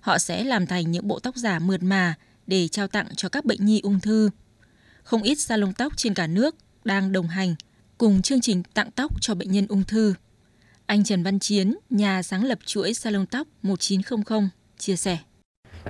Họ 0.00 0.18
sẽ 0.18 0.44
làm 0.44 0.66
thành 0.66 0.90
những 0.90 1.08
bộ 1.08 1.18
tóc 1.18 1.36
giả 1.36 1.58
mượt 1.58 1.82
mà 1.82 2.14
để 2.46 2.68
trao 2.68 2.86
tặng 2.88 3.06
cho 3.16 3.28
các 3.28 3.44
bệnh 3.44 3.64
nhi 3.64 3.80
ung 3.80 4.00
thư. 4.00 4.30
Không 5.02 5.22
ít 5.22 5.34
salon 5.34 5.72
tóc 5.72 5.92
trên 5.96 6.14
cả 6.14 6.26
nước 6.26 6.56
đang 6.84 7.12
đồng 7.12 7.28
hành 7.28 7.54
cùng 7.98 8.22
chương 8.22 8.40
trình 8.40 8.62
tặng 8.62 8.90
tóc 8.90 9.12
cho 9.20 9.34
bệnh 9.34 9.52
nhân 9.52 9.66
ung 9.68 9.84
thư. 9.84 10.14
Anh 10.86 11.04
Trần 11.04 11.22
Văn 11.22 11.38
Chiến, 11.38 11.74
nhà 11.90 12.22
sáng 12.22 12.44
lập 12.44 12.58
chuỗi 12.64 12.94
salon 12.94 13.26
tóc 13.26 13.46
1900 13.62 14.48
chia 14.78 14.96
sẻ 14.96 15.18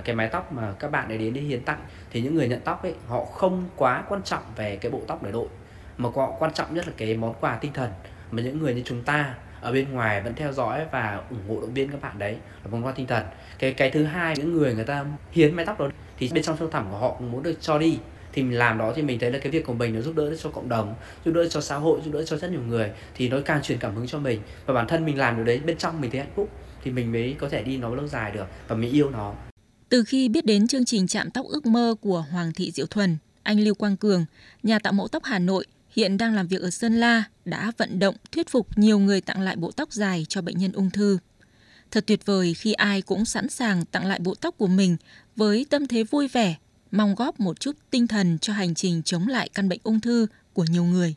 cái 0.03 0.15
mái 0.15 0.27
tóc 0.27 0.53
mà 0.53 0.73
các 0.79 0.91
bạn 0.91 1.07
ấy 1.07 1.17
đến 1.17 1.33
để 1.33 1.41
hiến 1.41 1.63
tặng 1.63 1.85
thì 2.11 2.21
những 2.21 2.35
người 2.35 2.47
nhận 2.47 2.61
tóc 2.61 2.83
ấy 2.83 2.93
họ 3.07 3.25
không 3.25 3.69
quá 3.75 4.03
quan 4.09 4.23
trọng 4.23 4.43
về 4.55 4.75
cái 4.75 4.91
bộ 4.91 5.01
tóc 5.07 5.23
để 5.23 5.31
đội 5.31 5.47
mà 5.97 6.09
họ 6.15 6.35
quan 6.39 6.53
trọng 6.53 6.75
nhất 6.75 6.87
là 6.87 6.93
cái 6.97 7.17
món 7.17 7.33
quà 7.39 7.57
tinh 7.61 7.73
thần 7.73 7.89
mà 8.31 8.41
những 8.41 8.59
người 8.59 8.73
như 8.73 8.81
chúng 8.85 9.03
ta 9.03 9.35
ở 9.61 9.71
bên 9.71 9.91
ngoài 9.91 10.21
vẫn 10.21 10.35
theo 10.35 10.53
dõi 10.53 10.85
và 10.91 11.21
ủng 11.29 11.47
hộ 11.47 11.61
động 11.61 11.73
viên 11.73 11.89
các 11.89 12.01
bạn 12.01 12.19
đấy 12.19 12.33
là 12.63 12.71
vòng 12.71 12.85
quà 12.85 12.91
tinh 12.91 13.07
thần. 13.07 13.23
Cái 13.59 13.73
cái 13.73 13.89
thứ 13.89 14.03
hai 14.03 14.35
những 14.37 14.53
người 14.53 14.75
người 14.75 14.83
ta 14.83 15.05
hiến 15.31 15.55
mái 15.55 15.65
tóc 15.65 15.79
đó 15.79 15.89
thì 16.17 16.29
bên 16.33 16.43
trong 16.43 16.57
sâu 16.59 16.69
thẳm 16.69 16.87
của 16.91 16.97
họ 16.97 17.15
cũng 17.17 17.31
muốn 17.31 17.43
được 17.43 17.61
cho 17.61 17.77
đi. 17.77 17.97
Thì 18.33 18.43
mình 18.43 18.57
làm 18.57 18.77
đó 18.77 18.93
thì 18.95 19.01
mình 19.01 19.19
thấy 19.19 19.31
là 19.31 19.39
cái 19.39 19.51
việc 19.51 19.65
của 19.65 19.73
mình 19.73 19.95
nó 19.95 20.01
giúp 20.01 20.15
đỡ 20.15 20.35
cho 20.35 20.49
cộng 20.49 20.69
đồng 20.69 20.95
giúp 21.25 21.31
đỡ 21.31 21.47
cho 21.47 21.61
xã 21.61 21.75
hội 21.75 21.99
giúp 22.05 22.11
đỡ 22.13 22.23
cho 22.23 22.37
rất 22.37 22.51
nhiều 22.51 22.61
người 22.61 22.91
thì 23.15 23.29
nó 23.29 23.37
càng 23.45 23.61
truyền 23.61 23.79
cảm 23.79 23.95
hứng 23.95 24.07
cho 24.07 24.19
mình. 24.19 24.41
Và 24.65 24.73
bản 24.73 24.87
thân 24.87 25.05
mình 25.05 25.17
làm 25.17 25.35
điều 25.35 25.45
đấy 25.45 25.59
bên 25.59 25.77
trong 25.77 26.01
mình 26.01 26.11
thấy 26.11 26.19
hạnh 26.19 26.31
phúc 26.35 26.49
thì 26.83 26.91
mình 26.91 27.11
mới 27.11 27.35
có 27.39 27.49
thể 27.49 27.63
đi 27.63 27.77
nó 27.77 27.95
lâu 27.95 28.07
dài 28.07 28.31
được 28.31 28.45
và 28.67 28.75
mình 28.75 28.91
yêu 28.91 29.09
nó. 29.09 29.33
Từ 29.89 30.03
khi 30.03 30.29
biết 30.29 30.45
đến 30.45 30.67
chương 30.67 30.85
trình 30.85 31.07
chạm 31.07 31.31
tóc 31.31 31.45
ước 31.45 31.65
mơ 31.65 31.95
của 32.01 32.25
Hoàng 32.31 32.51
thị 32.55 32.71
Diệu 32.71 32.85
Thuần, 32.85 33.17
anh 33.43 33.59
Lưu 33.59 33.75
Quang 33.75 33.97
Cường, 33.97 34.25
nhà 34.63 34.79
tạo 34.79 34.93
mẫu 34.93 35.07
tóc 35.07 35.23
Hà 35.23 35.39
Nội, 35.39 35.65
hiện 35.95 36.17
đang 36.17 36.33
làm 36.33 36.47
việc 36.47 36.61
ở 36.61 36.69
Sơn 36.69 36.93
La, 36.93 37.23
đã 37.45 37.71
vận 37.77 37.99
động 37.99 38.15
thuyết 38.31 38.49
phục 38.49 38.77
nhiều 38.77 38.99
người 38.99 39.21
tặng 39.21 39.41
lại 39.41 39.55
bộ 39.55 39.71
tóc 39.71 39.91
dài 39.91 40.25
cho 40.29 40.41
bệnh 40.41 40.57
nhân 40.57 40.71
ung 40.71 40.89
thư. 40.89 41.17
Thật 41.91 42.03
tuyệt 42.07 42.25
vời 42.25 42.53
khi 42.53 42.73
ai 42.73 43.01
cũng 43.01 43.25
sẵn 43.25 43.49
sàng 43.49 43.85
tặng 43.85 44.05
lại 44.05 44.19
bộ 44.23 44.35
tóc 44.41 44.55
của 44.57 44.67
mình 44.67 44.97
với 45.35 45.65
tâm 45.69 45.87
thế 45.87 46.03
vui 46.03 46.27
vẻ, 46.27 46.55
mong 46.91 47.15
góp 47.15 47.39
một 47.39 47.59
chút 47.59 47.75
tinh 47.91 48.07
thần 48.07 48.37
cho 48.37 48.53
hành 48.53 48.75
trình 48.75 49.01
chống 49.03 49.27
lại 49.27 49.49
căn 49.53 49.69
bệnh 49.69 49.79
ung 49.83 49.99
thư 49.99 50.27
của 50.53 50.65
nhiều 50.69 50.83
người. 50.83 51.15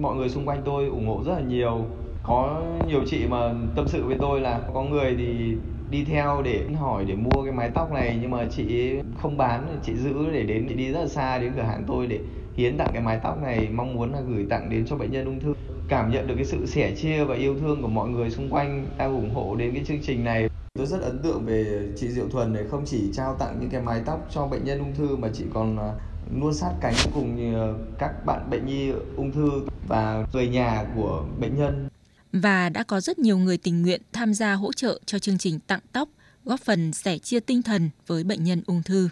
Mọi 0.00 0.16
người 0.16 0.28
xung 0.28 0.46
quanh 0.46 0.62
tôi 0.64 0.86
ủng 0.86 1.08
hộ 1.08 1.22
rất 1.26 1.32
là 1.32 1.40
nhiều. 1.40 1.86
Có 2.22 2.62
nhiều 2.88 3.04
chị 3.10 3.26
mà 3.26 3.54
tâm 3.76 3.88
sự 3.88 4.04
với 4.04 4.16
tôi 4.20 4.40
là 4.40 4.60
có 4.74 4.82
người 4.82 5.14
thì 5.18 5.54
đi 5.94 6.04
theo 6.04 6.42
để 6.42 6.66
hỏi, 6.80 7.04
để 7.04 7.14
mua 7.14 7.42
cái 7.44 7.52
mái 7.52 7.70
tóc 7.74 7.92
này. 7.92 8.18
Nhưng 8.20 8.30
mà 8.30 8.46
chị 8.56 8.96
không 9.22 9.36
bán, 9.36 9.78
chị 9.82 9.94
giữ 9.94 10.30
để 10.32 10.42
đến, 10.42 10.66
chị 10.68 10.74
đi 10.74 10.92
rất 10.92 11.00
là 11.00 11.08
xa 11.08 11.38
đến 11.38 11.52
cửa 11.56 11.62
hàng 11.62 11.84
tôi 11.86 12.06
để 12.06 12.18
hiến 12.56 12.76
tặng 12.76 12.90
cái 12.92 13.02
mái 13.02 13.18
tóc 13.22 13.42
này, 13.42 13.68
mong 13.74 13.94
muốn 13.94 14.12
là 14.12 14.20
gửi 14.28 14.46
tặng 14.50 14.70
đến 14.70 14.86
cho 14.86 14.96
bệnh 14.96 15.10
nhân 15.10 15.24
ung 15.24 15.40
thư. 15.40 15.54
Cảm 15.88 16.10
nhận 16.10 16.26
được 16.26 16.34
cái 16.36 16.44
sự 16.44 16.66
sẻ 16.66 16.94
chia 16.96 17.24
và 17.24 17.34
yêu 17.34 17.58
thương 17.60 17.82
của 17.82 17.88
mọi 17.88 18.08
người 18.08 18.30
xung 18.30 18.50
quanh 18.50 18.86
đang 18.98 19.14
ủng 19.14 19.34
hộ 19.34 19.56
đến 19.56 19.74
cái 19.74 19.84
chương 19.84 20.02
trình 20.02 20.24
này. 20.24 20.48
Tôi 20.78 20.86
rất 20.86 21.02
ấn 21.02 21.18
tượng 21.18 21.44
về 21.44 21.88
chị 21.96 22.08
Diệu 22.08 22.28
Thuần 22.28 22.52
này, 22.52 22.64
không 22.70 22.82
chỉ 22.86 23.10
trao 23.12 23.34
tặng 23.34 23.56
những 23.60 23.70
cái 23.70 23.80
mái 23.82 24.00
tóc 24.06 24.26
cho 24.30 24.46
bệnh 24.46 24.64
nhân 24.64 24.78
ung 24.78 24.94
thư 24.94 25.16
mà 25.16 25.28
chị 25.32 25.44
còn 25.54 25.78
à, 25.78 25.92
luôn 26.40 26.54
sát 26.54 26.70
cánh 26.80 26.94
cùng 27.14 27.54
à, 27.54 27.66
các 27.98 28.26
bạn 28.26 28.50
bệnh 28.50 28.66
nhi 28.66 28.92
ung 29.16 29.32
thư 29.32 29.50
và 29.88 30.26
người 30.32 30.48
nhà 30.48 30.84
của 30.96 31.24
bệnh 31.40 31.56
nhân 31.56 31.88
và 32.34 32.68
đã 32.68 32.82
có 32.82 33.00
rất 33.00 33.18
nhiều 33.18 33.38
người 33.38 33.56
tình 33.56 33.82
nguyện 33.82 34.00
tham 34.12 34.34
gia 34.34 34.52
hỗ 34.52 34.72
trợ 34.72 35.00
cho 35.06 35.18
chương 35.18 35.38
trình 35.38 35.60
tặng 35.66 35.80
tóc, 35.92 36.08
góp 36.44 36.60
phần 36.60 36.92
sẻ 36.92 37.18
chia 37.18 37.40
tinh 37.40 37.62
thần 37.62 37.90
với 38.06 38.24
bệnh 38.24 38.44
nhân 38.44 38.62
ung 38.66 38.82
thư. 38.82 39.08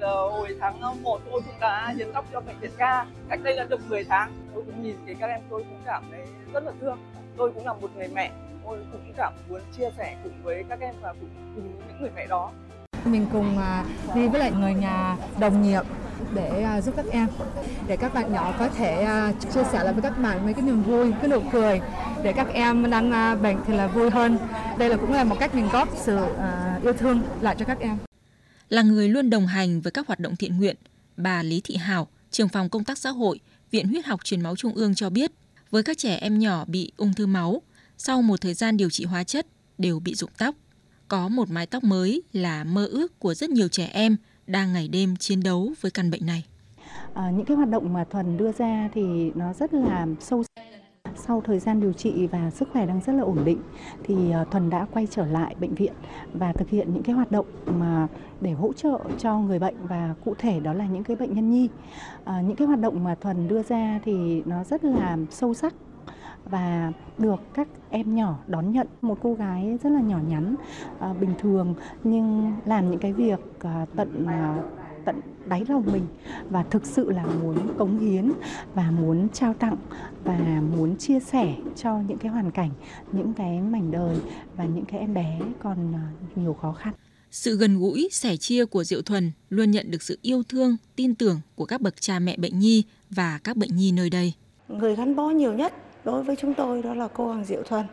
Hồi 0.00 0.56
tháng 0.60 0.80
ờ, 0.80 0.94
1 1.02 1.20
tôi 1.30 1.40
cũng 1.46 1.60
đã 1.60 1.94
hiến 1.96 2.12
tóc 2.14 2.26
cho 2.32 2.40
bệnh 2.40 2.60
viện 2.60 2.70
ca, 2.78 3.06
cách 3.28 3.40
đây 3.42 3.54
là 3.54 3.64
được 3.64 3.80
10 3.88 4.04
tháng. 4.04 4.32
Tôi 4.54 4.62
cũng 4.66 4.82
nhìn 4.82 4.96
thấy 5.06 5.14
các 5.20 5.26
em 5.26 5.40
tôi 5.50 5.64
cũng 5.68 5.80
cảm 5.86 6.04
thấy 6.10 6.20
rất 6.52 6.64
là 6.64 6.72
thương. 6.80 6.98
Tôi 7.36 7.52
cũng 7.54 7.66
là 7.66 7.72
một 7.72 7.90
người 7.96 8.08
mẹ, 8.08 8.32
tôi 8.64 8.78
cũng 8.92 9.12
cảm 9.16 9.32
muốn 9.48 9.60
chia 9.76 9.88
sẻ 9.98 10.16
cùng 10.24 10.42
với 10.42 10.64
các 10.68 10.80
em 10.80 10.94
và 11.00 11.12
cùng, 11.12 11.30
cùng 11.54 11.72
những 11.88 12.00
người 12.00 12.10
mẹ 12.16 12.26
đó. 12.26 12.52
Mình 13.04 13.26
cùng 13.32 13.58
à, 13.58 13.84
đi 14.14 14.28
với 14.28 14.40
lại 14.40 14.52
người 14.52 14.74
nhà 14.74 15.16
đồng 15.40 15.62
nghiệp 15.62 15.82
để 16.34 16.62
à, 16.62 16.80
giúp 16.80 16.94
các 16.96 17.06
em. 17.10 17.26
Để 17.86 17.96
các 17.96 18.14
bạn 18.14 18.32
nhỏ 18.32 18.54
có 18.58 18.68
thể 18.68 19.02
à, 19.02 19.32
chia 19.54 19.64
sẻ 19.72 19.84
lại 19.84 19.92
với 19.92 20.02
các 20.02 20.18
bạn 20.18 20.44
mấy 20.44 20.54
cái 20.54 20.62
niềm 20.62 20.82
vui, 20.82 21.12
cái 21.20 21.28
nụ 21.28 21.40
cười 21.52 21.80
để 22.22 22.32
các 22.32 22.48
em 22.52 22.90
đang 22.90 23.42
bệnh 23.42 23.56
thì 23.66 23.76
là 23.76 23.86
vui 23.86 24.10
hơn. 24.10 24.38
Đây 24.78 24.88
là 24.88 24.96
cũng 24.96 25.12
là 25.12 25.24
một 25.24 25.36
cách 25.40 25.54
mình 25.54 25.68
góp 25.72 25.88
sự 25.96 26.18
yêu 26.82 26.92
thương 26.92 27.22
lại 27.40 27.56
cho 27.58 27.64
các 27.64 27.78
em. 27.80 27.98
Là 28.68 28.82
người 28.82 29.08
luôn 29.08 29.30
đồng 29.30 29.46
hành 29.46 29.80
với 29.80 29.92
các 29.92 30.06
hoạt 30.06 30.20
động 30.20 30.36
thiện 30.36 30.56
nguyện, 30.58 30.76
bà 31.16 31.42
Lý 31.42 31.60
Thị 31.64 31.76
Hảo, 31.76 32.08
trưởng 32.30 32.48
phòng 32.48 32.68
công 32.68 32.84
tác 32.84 32.98
xã 32.98 33.10
hội, 33.10 33.40
Viện 33.70 33.88
Huyết 33.88 34.06
học 34.06 34.24
Truyền 34.24 34.40
máu 34.40 34.56
Trung 34.56 34.74
ương 34.74 34.94
cho 34.94 35.10
biết, 35.10 35.30
với 35.70 35.82
các 35.82 35.98
trẻ 35.98 36.16
em 36.16 36.38
nhỏ 36.38 36.64
bị 36.64 36.92
ung 36.96 37.14
thư 37.14 37.26
máu, 37.26 37.62
sau 37.98 38.22
một 38.22 38.40
thời 38.40 38.54
gian 38.54 38.76
điều 38.76 38.90
trị 38.90 39.04
hóa 39.04 39.24
chất, 39.24 39.46
đều 39.78 40.00
bị 40.00 40.14
rụng 40.14 40.30
tóc 40.38 40.54
có 41.10 41.28
một 41.28 41.50
mái 41.50 41.66
tóc 41.66 41.84
mới 41.84 42.22
là 42.32 42.64
mơ 42.64 42.86
ước 42.86 43.18
của 43.18 43.34
rất 43.34 43.50
nhiều 43.50 43.68
trẻ 43.68 43.90
em 43.92 44.16
đang 44.46 44.72
ngày 44.72 44.88
đêm 44.88 45.16
chiến 45.16 45.42
đấu 45.42 45.72
với 45.80 45.90
căn 45.90 46.10
bệnh 46.10 46.26
này. 46.26 46.44
À, 47.14 47.30
những 47.30 47.44
cái 47.44 47.56
hoạt 47.56 47.68
động 47.68 47.92
mà 47.92 48.04
Thuần 48.04 48.36
đưa 48.36 48.52
ra 48.52 48.88
thì 48.94 49.30
nó 49.34 49.52
rất 49.52 49.74
là 49.74 50.06
sâu 50.20 50.42
sau 51.16 51.40
thời 51.40 51.58
gian 51.58 51.80
điều 51.80 51.92
trị 51.92 52.26
và 52.26 52.50
sức 52.50 52.68
khỏe 52.72 52.86
đang 52.86 53.00
rất 53.06 53.12
là 53.12 53.22
ổn 53.22 53.44
định 53.44 53.62
thì 54.04 54.30
à, 54.30 54.44
Thuần 54.44 54.70
đã 54.70 54.86
quay 54.92 55.06
trở 55.10 55.26
lại 55.26 55.54
bệnh 55.60 55.74
viện 55.74 55.92
và 56.32 56.52
thực 56.52 56.68
hiện 56.68 56.94
những 56.94 57.02
cái 57.02 57.14
hoạt 57.14 57.32
động 57.32 57.46
mà 57.66 58.06
để 58.40 58.52
hỗ 58.52 58.72
trợ 58.72 58.98
cho 59.18 59.38
người 59.38 59.58
bệnh 59.58 59.86
và 59.86 60.14
cụ 60.24 60.34
thể 60.38 60.60
đó 60.60 60.72
là 60.72 60.86
những 60.86 61.04
cái 61.04 61.16
bệnh 61.16 61.34
nhân 61.34 61.50
nhi. 61.50 61.68
À, 62.24 62.40
những 62.40 62.56
cái 62.56 62.66
hoạt 62.66 62.80
động 62.80 63.04
mà 63.04 63.14
Thuần 63.14 63.48
đưa 63.48 63.62
ra 63.62 64.00
thì 64.04 64.42
nó 64.46 64.64
rất 64.64 64.84
là 64.84 65.16
sâu 65.30 65.54
sắc 65.54 65.74
và 66.44 66.92
được 67.18 67.40
các 67.54 67.68
em 67.90 68.14
nhỏ 68.14 68.38
đón 68.46 68.72
nhận 68.72 68.86
một 69.02 69.18
cô 69.22 69.34
gái 69.34 69.78
rất 69.82 69.90
là 69.90 70.00
nhỏ 70.00 70.18
nhắn 70.28 70.54
à, 71.00 71.12
bình 71.12 71.34
thường 71.38 71.74
nhưng 72.04 72.52
làm 72.64 72.90
những 72.90 73.00
cái 73.00 73.12
việc 73.12 73.40
à, 73.60 73.86
tận 73.96 74.26
à, 74.26 74.62
tận 75.04 75.20
đáy 75.46 75.64
lòng 75.68 75.84
mình 75.92 76.06
và 76.50 76.62
thực 76.62 76.86
sự 76.86 77.10
là 77.10 77.26
muốn 77.42 77.56
cống 77.78 77.98
hiến 77.98 78.32
và 78.74 78.90
muốn 78.90 79.28
trao 79.28 79.54
tặng 79.54 79.76
và 80.24 80.62
muốn 80.76 80.96
chia 80.96 81.20
sẻ 81.20 81.54
cho 81.76 81.98
những 82.08 82.18
cái 82.18 82.32
hoàn 82.32 82.50
cảnh 82.50 82.70
những 83.12 83.34
cái 83.34 83.60
mảnh 83.60 83.90
đời 83.90 84.16
và 84.56 84.64
những 84.64 84.84
cái 84.84 85.00
em 85.00 85.14
bé 85.14 85.40
còn 85.62 85.94
nhiều 86.36 86.54
khó 86.54 86.72
khăn 86.72 86.94
sự 87.30 87.56
gần 87.56 87.78
gũi, 87.78 88.08
sẻ 88.12 88.36
chia 88.36 88.64
của 88.64 88.84
Diệu 88.84 89.02
Thuần 89.02 89.32
luôn 89.50 89.70
nhận 89.70 89.90
được 89.90 90.02
sự 90.02 90.18
yêu 90.22 90.42
thương, 90.48 90.76
tin 90.96 91.14
tưởng 91.14 91.40
của 91.54 91.64
các 91.64 91.80
bậc 91.80 92.00
cha 92.00 92.18
mẹ 92.18 92.36
bệnh 92.36 92.58
nhi 92.58 92.84
và 93.10 93.38
các 93.44 93.56
bệnh 93.56 93.76
nhi 93.76 93.92
nơi 93.92 94.10
đây. 94.10 94.32
Người 94.68 94.96
gắn 94.96 95.16
bó 95.16 95.30
nhiều 95.30 95.52
nhất 95.52 95.72
đối 96.04 96.22
với 96.22 96.36
chúng 96.36 96.54
tôi 96.54 96.82
đó 96.82 96.94
là 96.94 97.08
cô 97.14 97.26
Hoàng 97.26 97.44
Diệu 97.44 97.62
Thuần 97.62 97.84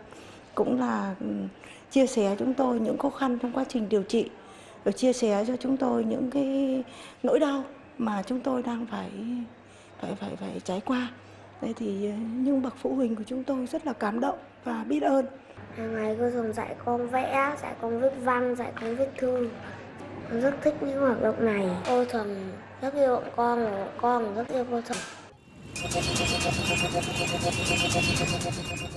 cũng 0.55 0.79
là 0.79 1.15
ừ, 1.19 1.27
chia 1.91 2.07
sẻ 2.07 2.35
chúng 2.39 2.53
tôi 2.53 2.79
những 2.79 2.97
khó 2.97 3.09
khăn 3.09 3.37
trong 3.41 3.51
quá 3.51 3.65
trình 3.69 3.89
điều 3.89 4.03
trị 4.03 4.29
và 4.83 4.91
chia 4.91 5.13
sẻ 5.13 5.45
cho 5.47 5.55
chúng 5.55 5.77
tôi 5.77 6.03
những 6.03 6.31
cái 6.31 6.83
nỗi 7.23 7.39
đau 7.39 7.63
mà 7.97 8.23
chúng 8.23 8.39
tôi 8.39 8.63
đang 8.63 8.85
phải 8.91 9.09
phải 10.01 10.15
phải 10.15 10.35
phải 10.35 10.59
trải 10.63 10.81
qua. 10.85 11.07
đây 11.61 11.73
thì 11.77 12.09
ờ, 12.09 12.13
nhưng 12.35 12.61
bậc 12.61 12.73
phụ 12.81 12.95
huynh 12.95 13.15
của 13.15 13.23
chúng 13.27 13.43
tôi 13.43 13.65
rất 13.65 13.85
là 13.85 13.93
cảm 13.93 14.19
động 14.19 14.37
và 14.63 14.83
biết 14.83 15.03
ơn. 15.03 15.25
Hàng 15.77 15.95
ngày 15.95 16.15
cô 16.19 16.29
thường 16.29 16.53
dạy 16.53 16.75
con 16.85 17.07
vẽ, 17.07 17.55
dạy 17.61 17.73
con 17.81 18.01
viết 18.01 18.13
văn, 18.23 18.55
dạy 18.55 18.71
con 18.81 18.95
viết 18.95 19.09
thư. 19.17 19.49
Con 20.29 20.41
rất 20.41 20.55
thích 20.61 20.75
những 20.81 20.99
hoạt 20.99 21.21
động 21.21 21.45
này. 21.45 21.69
Cô 21.87 22.05
thường 22.05 22.51
rất 22.81 22.93
yêu 22.93 23.15
bọn 23.15 23.23
con 23.35 23.65
và 23.65 23.87
con 23.97 24.35
rất 24.35 24.47
yêu 24.49 24.65
cô 24.71 24.81
thường. 24.81 24.97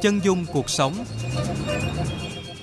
Chân 0.01 0.21
dung 0.23 0.47
cuộc 0.53 0.71
sống 0.71 0.95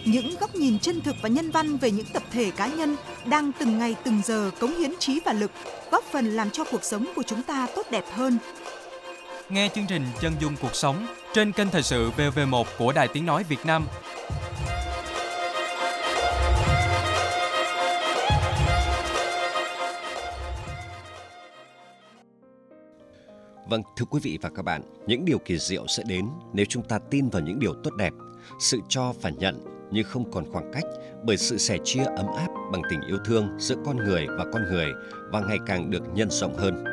những 0.05 0.35
góc 0.39 0.55
nhìn 0.55 0.79
chân 0.79 1.01
thực 1.01 1.15
và 1.21 1.29
nhân 1.29 1.51
văn 1.51 1.77
về 1.77 1.91
những 1.91 2.05
tập 2.13 2.23
thể 2.31 2.51
cá 2.51 2.67
nhân 2.67 2.95
đang 3.25 3.51
từng 3.59 3.79
ngày 3.79 3.95
từng 4.03 4.21
giờ 4.25 4.51
cống 4.59 4.77
hiến 4.77 4.91
trí 4.99 5.19
và 5.25 5.33
lực, 5.33 5.51
góp 5.91 6.03
phần 6.03 6.35
làm 6.35 6.51
cho 6.51 6.63
cuộc 6.71 6.83
sống 6.83 7.11
của 7.15 7.23
chúng 7.23 7.43
ta 7.43 7.67
tốt 7.75 7.85
đẹp 7.91 8.03
hơn. 8.11 8.37
Nghe 9.49 9.69
chương 9.75 9.87
trình 9.87 10.03
Chân 10.21 10.33
dung 10.39 10.55
cuộc 10.61 10.75
sống 10.75 11.07
trên 11.33 11.51
kênh 11.51 11.69
thời 11.69 11.83
sự 11.83 12.11
VV1 12.17 12.63
của 12.77 12.91
Đài 12.91 13.07
Tiếng 13.07 13.25
Nói 13.25 13.43
Việt 13.43 13.65
Nam 13.65 13.87
Vâng, 23.69 23.81
thưa 23.95 24.05
quý 24.05 24.19
vị 24.23 24.39
và 24.41 24.49
các 24.49 24.61
bạn, 24.61 24.81
những 25.07 25.25
điều 25.25 25.37
kỳ 25.39 25.57
diệu 25.57 25.87
sẽ 25.87 26.03
đến 26.07 26.27
nếu 26.53 26.65
chúng 26.69 26.83
ta 26.83 26.99
tin 26.99 27.29
vào 27.29 27.41
những 27.41 27.59
điều 27.59 27.73
tốt 27.83 27.91
đẹp, 27.97 28.13
sự 28.59 28.79
cho 28.89 29.13
và 29.21 29.29
nhận 29.29 29.59
như 29.91 30.03
không 30.03 30.31
còn 30.31 30.51
khoảng 30.51 30.71
cách 30.73 30.83
bởi 31.23 31.37
sự 31.37 31.57
sẻ 31.57 31.77
chia 31.83 32.03
ấm 32.03 32.25
áp 32.37 32.47
bằng 32.71 32.81
tình 32.89 33.01
yêu 33.01 33.17
thương 33.25 33.49
giữa 33.59 33.75
con 33.85 33.97
người 33.97 34.27
và 34.27 34.45
con 34.53 34.63
người 34.63 34.91
và 35.31 35.39
ngày 35.39 35.57
càng 35.65 35.91
được 35.91 36.03
nhân 36.13 36.29
rộng 36.29 36.57
hơn. 36.57 36.83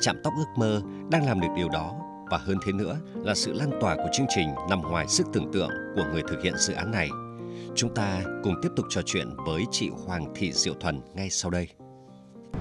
Chạm 0.00 0.16
tóc 0.24 0.32
ước 0.36 0.58
mơ 0.58 0.82
đang 1.10 1.26
làm 1.26 1.40
được 1.40 1.48
điều 1.56 1.68
đó 1.68 1.94
và 2.30 2.38
hơn 2.38 2.58
thế 2.66 2.72
nữa 2.72 2.96
là 3.14 3.34
sự 3.34 3.52
lan 3.52 3.70
tỏa 3.80 3.96
của 3.96 4.08
chương 4.12 4.26
trình 4.34 4.48
nằm 4.70 4.80
ngoài 4.82 5.08
sức 5.08 5.26
tưởng 5.32 5.52
tượng 5.52 5.70
của 5.96 6.04
người 6.12 6.22
thực 6.28 6.42
hiện 6.42 6.54
dự 6.56 6.74
án 6.74 6.90
này. 6.90 7.08
Chúng 7.74 7.94
ta 7.94 8.22
cùng 8.42 8.54
tiếp 8.62 8.68
tục 8.76 8.86
trò 8.88 9.00
chuyện 9.06 9.28
với 9.46 9.64
chị 9.70 9.90
Hoàng 10.06 10.32
Thị 10.34 10.52
Diệu 10.52 10.74
Thuần 10.74 11.00
ngay 11.14 11.30
sau 11.30 11.50
đây. 11.50 11.68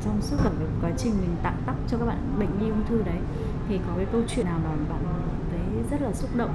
Trong 0.05 0.21
suốt 0.21 0.37
cả 0.43 0.51
cái 0.59 0.67
quá 0.81 0.91
trình 0.97 1.13
mình 1.21 1.35
tặng 1.43 1.63
tóc 1.65 1.75
cho 1.91 1.97
các 1.97 2.05
bạn 2.05 2.35
bệnh 2.39 2.59
nhi 2.59 2.69
ung 2.69 2.85
thư 2.89 3.01
đấy 3.01 3.17
thì 3.69 3.79
có 3.87 3.93
cái 3.97 4.05
câu 4.11 4.21
chuyện 4.27 4.45
nào 4.45 4.59
mà 4.63 4.69
bạn 4.89 5.03
thấy 5.51 5.83
rất 5.91 6.05
là 6.05 6.13
xúc 6.13 6.29
động? 6.35 6.53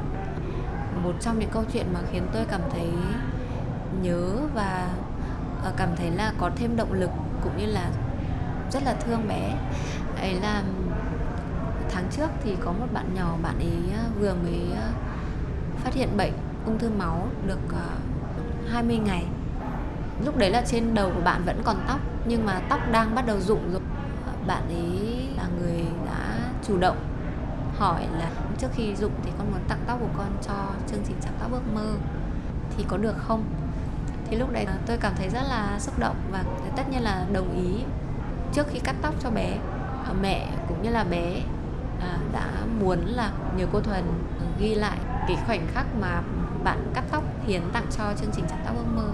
Một 1.02 1.12
trong 1.20 1.38
những 1.38 1.50
câu 1.50 1.64
chuyện 1.72 1.86
mà 1.94 2.00
khiến 2.12 2.26
tôi 2.32 2.44
cảm 2.50 2.60
thấy 2.72 2.88
nhớ 4.02 4.36
và 4.54 4.88
ờ, 5.64 5.72
cảm 5.76 5.88
thấy 5.96 6.10
là 6.10 6.32
có 6.38 6.50
thêm 6.56 6.76
động 6.76 6.92
lực 6.92 7.10
cũng 7.42 7.56
như 7.56 7.66
là 7.66 7.90
rất 8.70 8.82
là 8.84 8.94
thương 8.94 9.28
bé. 9.28 9.54
Ấy 10.20 10.34
là 10.40 10.62
tháng 11.90 12.04
trước 12.10 12.28
thì 12.44 12.56
có 12.60 12.72
một 12.72 12.86
bạn 12.92 13.14
nhỏ, 13.14 13.36
bạn 13.42 13.58
ấy 13.58 13.98
ờ, 13.98 14.04
vừa 14.20 14.34
mới 14.34 14.60
ờ, 14.76 14.88
phát 15.76 15.94
hiện 15.94 16.16
bệnh 16.16 16.32
ung 16.66 16.78
thư 16.78 16.90
máu 16.90 17.28
được 17.46 17.58
20 18.70 18.98
ngày. 18.98 19.24
Lúc 20.24 20.36
đấy 20.36 20.50
là 20.50 20.62
trên 20.66 20.94
đầu 20.94 21.10
của 21.14 21.20
bạn 21.20 21.42
vẫn 21.46 21.62
còn 21.64 21.76
tóc, 21.88 22.00
nhưng 22.26 22.46
mà 22.46 22.60
tóc 22.68 22.80
đang 22.92 23.14
bắt 23.14 23.26
đầu 23.26 23.40
rụng 23.40 23.72
rồi. 23.72 23.80
Bạn 24.46 24.62
ấy 24.68 25.28
là 25.36 25.44
người 25.60 25.84
đã 26.06 26.35
chủ 26.66 26.78
động 26.78 26.96
hỏi 27.78 28.06
là 28.18 28.30
trước 28.58 28.68
khi 28.72 28.96
dụng 28.96 29.12
thì 29.22 29.30
con 29.38 29.50
muốn 29.50 29.60
tặng 29.68 29.80
tóc 29.86 29.98
của 30.00 30.18
con 30.18 30.26
cho 30.42 30.54
chương 30.86 31.00
trình 31.06 31.16
chăm 31.20 31.32
tóc 31.40 31.52
ước 31.52 31.74
mơ 31.74 31.92
thì 32.76 32.84
có 32.88 32.96
được 32.96 33.14
không? 33.18 33.44
Thì 34.26 34.36
lúc 34.36 34.52
đấy 34.52 34.66
tôi 34.86 34.96
cảm 34.96 35.12
thấy 35.16 35.28
rất 35.28 35.42
là 35.48 35.78
xúc 35.78 35.98
động 35.98 36.16
và 36.32 36.44
tất 36.76 36.82
nhiên 36.90 37.02
là 37.02 37.26
đồng 37.32 37.56
ý. 37.56 37.84
Trước 38.52 38.66
khi 38.68 38.78
cắt 38.78 38.96
tóc 39.02 39.14
cho 39.20 39.30
bé 39.30 39.58
à, 40.04 40.12
mẹ 40.22 40.48
cũng 40.68 40.82
như 40.82 40.90
là 40.90 41.04
bé 41.04 41.40
à, 42.00 42.18
đã 42.32 42.46
muốn 42.80 42.98
là 43.06 43.30
nhờ 43.56 43.66
cô 43.72 43.80
thuần 43.80 44.04
ghi 44.60 44.74
lại 44.74 44.98
cái 45.28 45.36
khoảnh 45.46 45.66
khắc 45.74 45.86
mà 46.00 46.22
bạn 46.64 46.90
cắt 46.94 47.04
tóc 47.10 47.24
hiến 47.46 47.62
tặng 47.72 47.86
cho 47.90 48.04
chương 48.20 48.30
trình 48.32 48.44
chăm 48.48 48.58
tóc 48.64 48.76
ước 48.76 48.86
mơ. 48.96 49.08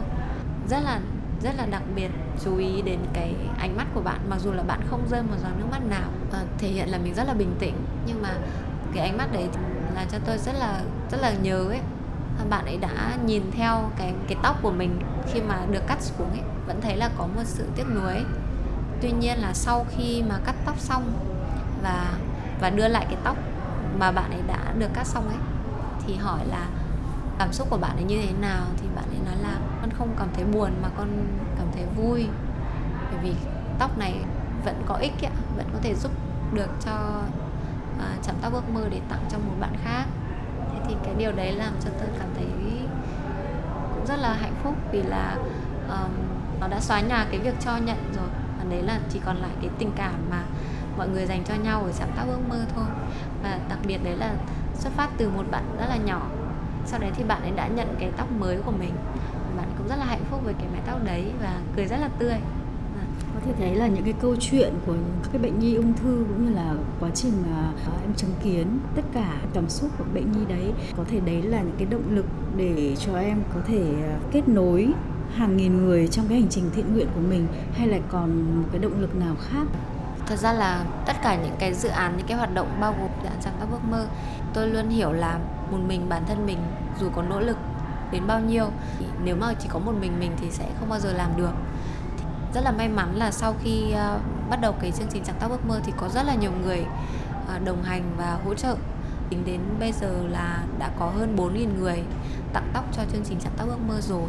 Rất 0.69 0.81
là 0.85 1.01
rất 1.43 1.55
là 1.57 1.67
đặc 1.67 1.83
biệt 1.95 2.11
chú 2.45 2.57
ý 2.57 2.83
đến 2.83 2.99
cái 3.13 3.35
ánh 3.59 3.77
mắt 3.77 3.87
của 3.95 4.01
bạn 4.01 4.21
mặc 4.31 4.41
dù 4.41 4.53
là 4.53 4.63
bạn 4.63 4.81
không 4.91 5.09
rơi 5.11 5.23
một 5.23 5.37
giọt 5.43 5.51
nước 5.59 5.67
mắt 5.71 5.83
nào 5.89 6.11
à, 6.33 6.41
thể 6.59 6.69
hiện 6.69 6.89
là 6.89 6.99
mình 6.99 7.15
rất 7.15 7.25
là 7.25 7.35
bình 7.35 7.55
tĩnh 7.59 7.75
nhưng 8.07 8.23
mà 8.23 8.29
cái 8.95 9.09
ánh 9.09 9.17
mắt 9.17 9.33
đấy 9.33 9.49
làm 9.95 10.07
cho 10.13 10.19
tôi 10.27 10.39
rất 10.39 10.53
là 10.59 10.81
rất 11.11 11.21
là 11.21 11.33
nhớ 11.43 11.69
ấy. 11.69 11.81
Bạn 12.51 12.65
ấy 12.65 12.77
đã 12.77 13.17
nhìn 13.27 13.43
theo 13.53 13.91
cái 13.97 14.15
cái 14.29 14.39
tóc 14.43 14.63
của 14.63 14.71
mình 14.71 15.01
khi 15.33 15.41
mà 15.41 15.59
được 15.71 15.87
cắt 15.87 15.99
xuống 16.01 16.31
ấy 16.31 16.41
vẫn 16.67 16.81
thấy 16.81 16.97
là 16.97 17.11
có 17.19 17.27
một 17.27 17.43
sự 17.45 17.67
tiếc 17.77 17.85
nuối. 17.95 18.25
Tuy 19.01 19.13
nhiên 19.13 19.39
là 19.39 19.53
sau 19.55 19.87
khi 19.91 20.23
mà 20.29 20.39
cắt 20.45 20.55
tóc 20.65 20.79
xong 20.79 21.13
và 21.83 22.13
và 22.61 22.71
đưa 22.71 22.89
lại 22.89 23.07
cái 23.09 23.19
tóc 23.25 23.37
mà 23.99 24.13
bạn 24.13 24.31
ấy 24.31 24.41
đã 24.47 24.73
được 24.79 24.89
cắt 24.95 25.07
xong 25.07 25.29
ấy 25.29 25.39
thì 26.07 26.15
hỏi 26.15 26.41
là 26.47 26.67
cảm 27.39 27.53
xúc 27.53 27.71
của 27.71 27.79
bạn 27.79 27.97
ấy 27.97 28.05
như 28.05 28.23
thế 28.23 28.33
nào 28.41 28.65
thì 28.77 28.87
bạn 28.95 29.05
ấy 29.05 29.21
nói 29.27 29.37
là 29.43 29.59
con 29.81 29.91
không 29.99 30.15
cảm 30.19 30.29
thấy 30.35 30.45
buồn 30.45 30.71
mà 30.83 30.89
con 30.97 31.09
cảm 31.59 31.67
thấy 31.75 31.85
vui. 31.97 32.27
Bởi 33.11 33.21
vì 33.23 33.35
tóc 33.79 33.99
này 33.99 34.15
vẫn 34.65 34.83
có 34.87 34.95
ích 34.95 35.25
ạ 35.25 35.31
vẫn 35.57 35.67
có 35.73 35.79
thể 35.83 35.95
giúp 35.95 36.13
được 36.53 36.71
cho 36.85 37.23
à, 37.99 38.17
chạm 38.23 38.37
tóc 38.43 38.53
ước 38.53 38.71
mơ 38.75 38.81
để 38.91 39.01
tặng 39.09 39.25
cho 39.31 39.39
một 39.39 39.55
bạn 39.61 39.73
khác. 39.85 40.05
Thế 40.73 40.79
thì 40.89 40.95
cái 41.05 41.15
điều 41.15 41.33
đấy 41.33 41.53
làm 41.53 41.73
cho 41.85 41.91
tôi 41.99 42.09
cảm 42.19 42.29
thấy 42.35 42.47
cũng 43.95 44.07
rất 44.07 44.17
là 44.17 44.35
hạnh 44.35 44.55
phúc 44.63 44.75
vì 44.93 45.03
là 45.03 45.37
um, 45.89 46.11
nó 46.61 46.69
đã 46.69 46.81
xóa 46.81 47.01
nhòa 47.01 47.27
cái 47.31 47.41
việc 47.41 47.55
cho 47.61 47.77
nhận 47.77 48.13
rồi. 48.17 48.29
Và 48.59 48.65
đấy 48.71 48.83
là 48.83 48.99
chỉ 49.11 49.21
còn 49.25 49.37
lại 49.37 49.51
cái 49.61 49.71
tình 49.79 49.93
cảm 49.97 50.15
mà 50.31 50.43
mọi 50.97 51.09
người 51.09 51.27
dành 51.27 51.45
cho 51.45 51.55
nhau 51.55 51.83
ở 51.83 51.93
chạm 51.93 52.09
tóc 52.17 52.27
ước 52.29 52.49
mơ 52.49 52.65
thôi. 52.77 52.85
Và 53.43 53.59
đặc 53.69 53.79
biệt 53.87 53.99
đấy 54.05 54.17
là 54.17 54.35
xuất 54.75 54.93
phát 54.93 55.11
từ 55.19 55.29
một 55.29 55.45
bạn 55.51 55.77
rất 55.81 55.87
là 55.89 55.97
nhỏ 55.97 56.21
sau 56.87 57.01
đấy 57.01 57.11
thì 57.17 57.25
bạn 57.25 57.43
ấy 57.43 57.51
đã 57.51 57.69
nhận 57.69 57.95
cái 57.99 58.11
tóc 58.17 58.33
mới 58.41 58.57
của 58.57 58.73
mình. 58.79 58.93
Bạn 59.57 59.69
cũng 59.79 59.89
rất 59.89 59.97
là 59.97 60.05
hạnh 60.05 60.25
phúc 60.31 60.41
với 60.45 60.55
cái 60.55 60.67
mái 60.73 60.81
tóc 60.87 61.05
đấy 61.05 61.25
và 61.43 61.61
cười 61.77 61.87
rất 61.87 61.97
là 61.97 62.09
tươi. 62.19 62.35
Có 63.35 63.41
thể 63.47 63.53
thấy 63.59 63.75
là 63.75 63.87
những 63.87 64.05
cái 64.05 64.15
câu 64.21 64.37
chuyện 64.41 64.75
của 64.87 64.95
các 65.23 65.29
cái 65.33 65.43
bệnh 65.43 65.59
nhi 65.59 65.75
ung 65.75 65.93
thư 65.93 66.25
cũng 66.29 66.47
như 66.47 66.55
là 66.55 66.75
quá 67.01 67.11
trình 67.15 67.33
mà 67.51 67.73
em 68.03 68.15
chứng 68.17 68.35
kiến 68.43 68.79
tất 68.95 69.03
cả 69.13 69.37
cảm 69.55 69.69
xúc 69.69 69.91
của 69.99 70.05
bệnh 70.15 70.33
nhi 70.33 70.41
đấy 70.49 70.73
có 70.97 71.05
thể 71.11 71.21
đấy 71.21 71.43
là 71.43 71.63
những 71.63 71.77
cái 71.79 71.87
động 71.91 72.03
lực 72.11 72.27
để 72.57 72.97
cho 72.99 73.19
em 73.19 73.43
có 73.55 73.61
thể 73.67 73.83
à, 74.03 74.19
kết 74.33 74.49
nối 74.49 74.89
hàng 75.35 75.57
nghìn 75.57 75.85
người 75.85 76.09
trong 76.09 76.29
cái 76.29 76.41
hành 76.41 76.49
trình 76.49 76.71
thiện 76.75 76.95
nguyện 76.95 77.09
của 77.15 77.21
mình 77.21 77.47
hay 77.75 77.89
là 77.89 77.99
còn 78.09 78.61
một 78.61 78.69
cái 78.73 78.81
động 78.81 79.01
lực 79.01 79.17
nào 79.17 79.35
khác? 79.41 79.67
Thật 80.27 80.37
ra 80.37 80.53
là 80.53 80.85
tất 81.07 81.17
cả 81.23 81.37
những 81.43 81.57
cái 81.59 81.75
dự 81.75 81.89
án 81.89 82.17
những 82.17 82.27
cái 82.27 82.37
hoạt 82.37 82.55
động 82.55 82.69
bao 82.81 82.95
gồm 83.01 83.11
dự 83.23 83.29
án 83.29 83.39
chăm 83.41 83.53
tóc 83.61 83.73
ước 83.73 83.91
mơ 83.91 84.07
tôi 84.55 84.69
luôn 84.69 84.89
hiểu 84.89 85.13
là 85.13 85.39
một 85.73 85.79
mình 85.87 86.09
bản 86.09 86.23
thân 86.29 86.47
mình 86.47 86.59
dù 87.01 87.09
có 87.15 87.23
nỗ 87.23 87.41
lực 87.41 87.57
đến 88.13 88.27
bao 88.27 88.41
nhiêu 88.41 88.71
nếu 89.25 89.37
mà 89.37 89.55
chỉ 89.59 89.69
có 89.69 89.79
một 89.79 89.93
mình 90.01 90.13
mình 90.21 90.33
thì 90.41 90.51
sẽ 90.51 90.65
không 90.81 90.89
bao 90.89 90.99
giờ 91.01 91.13
làm 91.13 91.37
được. 91.37 91.53
Thì 92.19 92.25
rất 92.55 92.61
là 92.65 92.73
may 92.73 92.89
mắn 92.89 93.17
là 93.17 93.31
sau 93.31 93.55
khi 93.63 93.95
uh, 93.95 94.51
bắt 94.51 94.61
đầu 94.61 94.75
cái 94.81 94.91
chương 94.93 95.09
trình 95.11 95.25
chăm 95.25 95.37
tóc 95.41 95.51
ước 95.51 95.67
mơ 95.69 95.81
thì 95.85 95.93
có 95.97 96.09
rất 96.09 96.23
là 96.27 96.35
nhiều 96.35 96.53
người 96.63 96.85
uh, 97.57 97.65
đồng 97.65 97.83
hành 97.83 98.03
và 98.17 98.39
hỗ 98.45 98.55
trợ. 98.55 98.77
Tính 99.31 99.43
đến 99.45 99.61
bây 99.81 99.93
giờ 99.93 100.27
là 100.31 100.65
đã 100.79 100.91
có 100.99 101.07
hơn 101.07 101.37
4.000 101.37 101.79
người 101.79 102.03
tặng 102.53 102.71
tóc 102.75 102.85
cho 102.93 103.03
chương 103.13 103.25
trình 103.25 103.39
chăm 103.41 103.53
tóc 103.57 103.69
ước 103.69 103.81
mơ 103.89 104.01
rồi. 104.01 104.29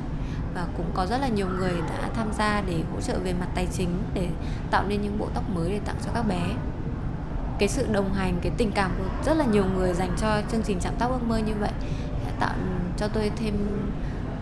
Và 0.55 0.65
cũng 0.77 0.91
có 0.93 1.05
rất 1.05 1.17
là 1.17 1.27
nhiều 1.27 1.47
người 1.47 1.73
đã 1.89 2.09
tham 2.15 2.33
gia 2.33 2.61
để 2.61 2.83
hỗ 2.93 3.01
trợ 3.01 3.19
về 3.23 3.33
mặt 3.33 3.47
tài 3.55 3.67
chính 3.71 4.03
để 4.13 4.29
tạo 4.71 4.83
nên 4.87 5.01
những 5.01 5.19
bộ 5.19 5.27
tóc 5.33 5.43
mới 5.49 5.69
để 5.71 5.79
tặng 5.85 5.95
cho 6.05 6.11
các 6.13 6.27
bé 6.27 6.41
cái 7.63 7.67
sự 7.67 7.85
đồng 7.91 8.13
hành, 8.13 8.39
cái 8.41 8.51
tình 8.57 8.71
cảm 8.71 8.91
của 8.97 9.03
rất 9.25 9.37
là 9.37 9.45
nhiều 9.45 9.65
người 9.75 9.93
dành 9.93 10.11
cho 10.17 10.41
chương 10.51 10.61
trình 10.63 10.77
chạm 10.81 10.93
tóc 10.99 11.11
ước 11.11 11.27
mơ 11.27 11.37
như 11.37 11.53
vậy, 11.59 11.69
đã 12.25 12.31
tạo 12.39 12.53
cho 12.97 13.07
tôi 13.07 13.31
thêm 13.35 13.53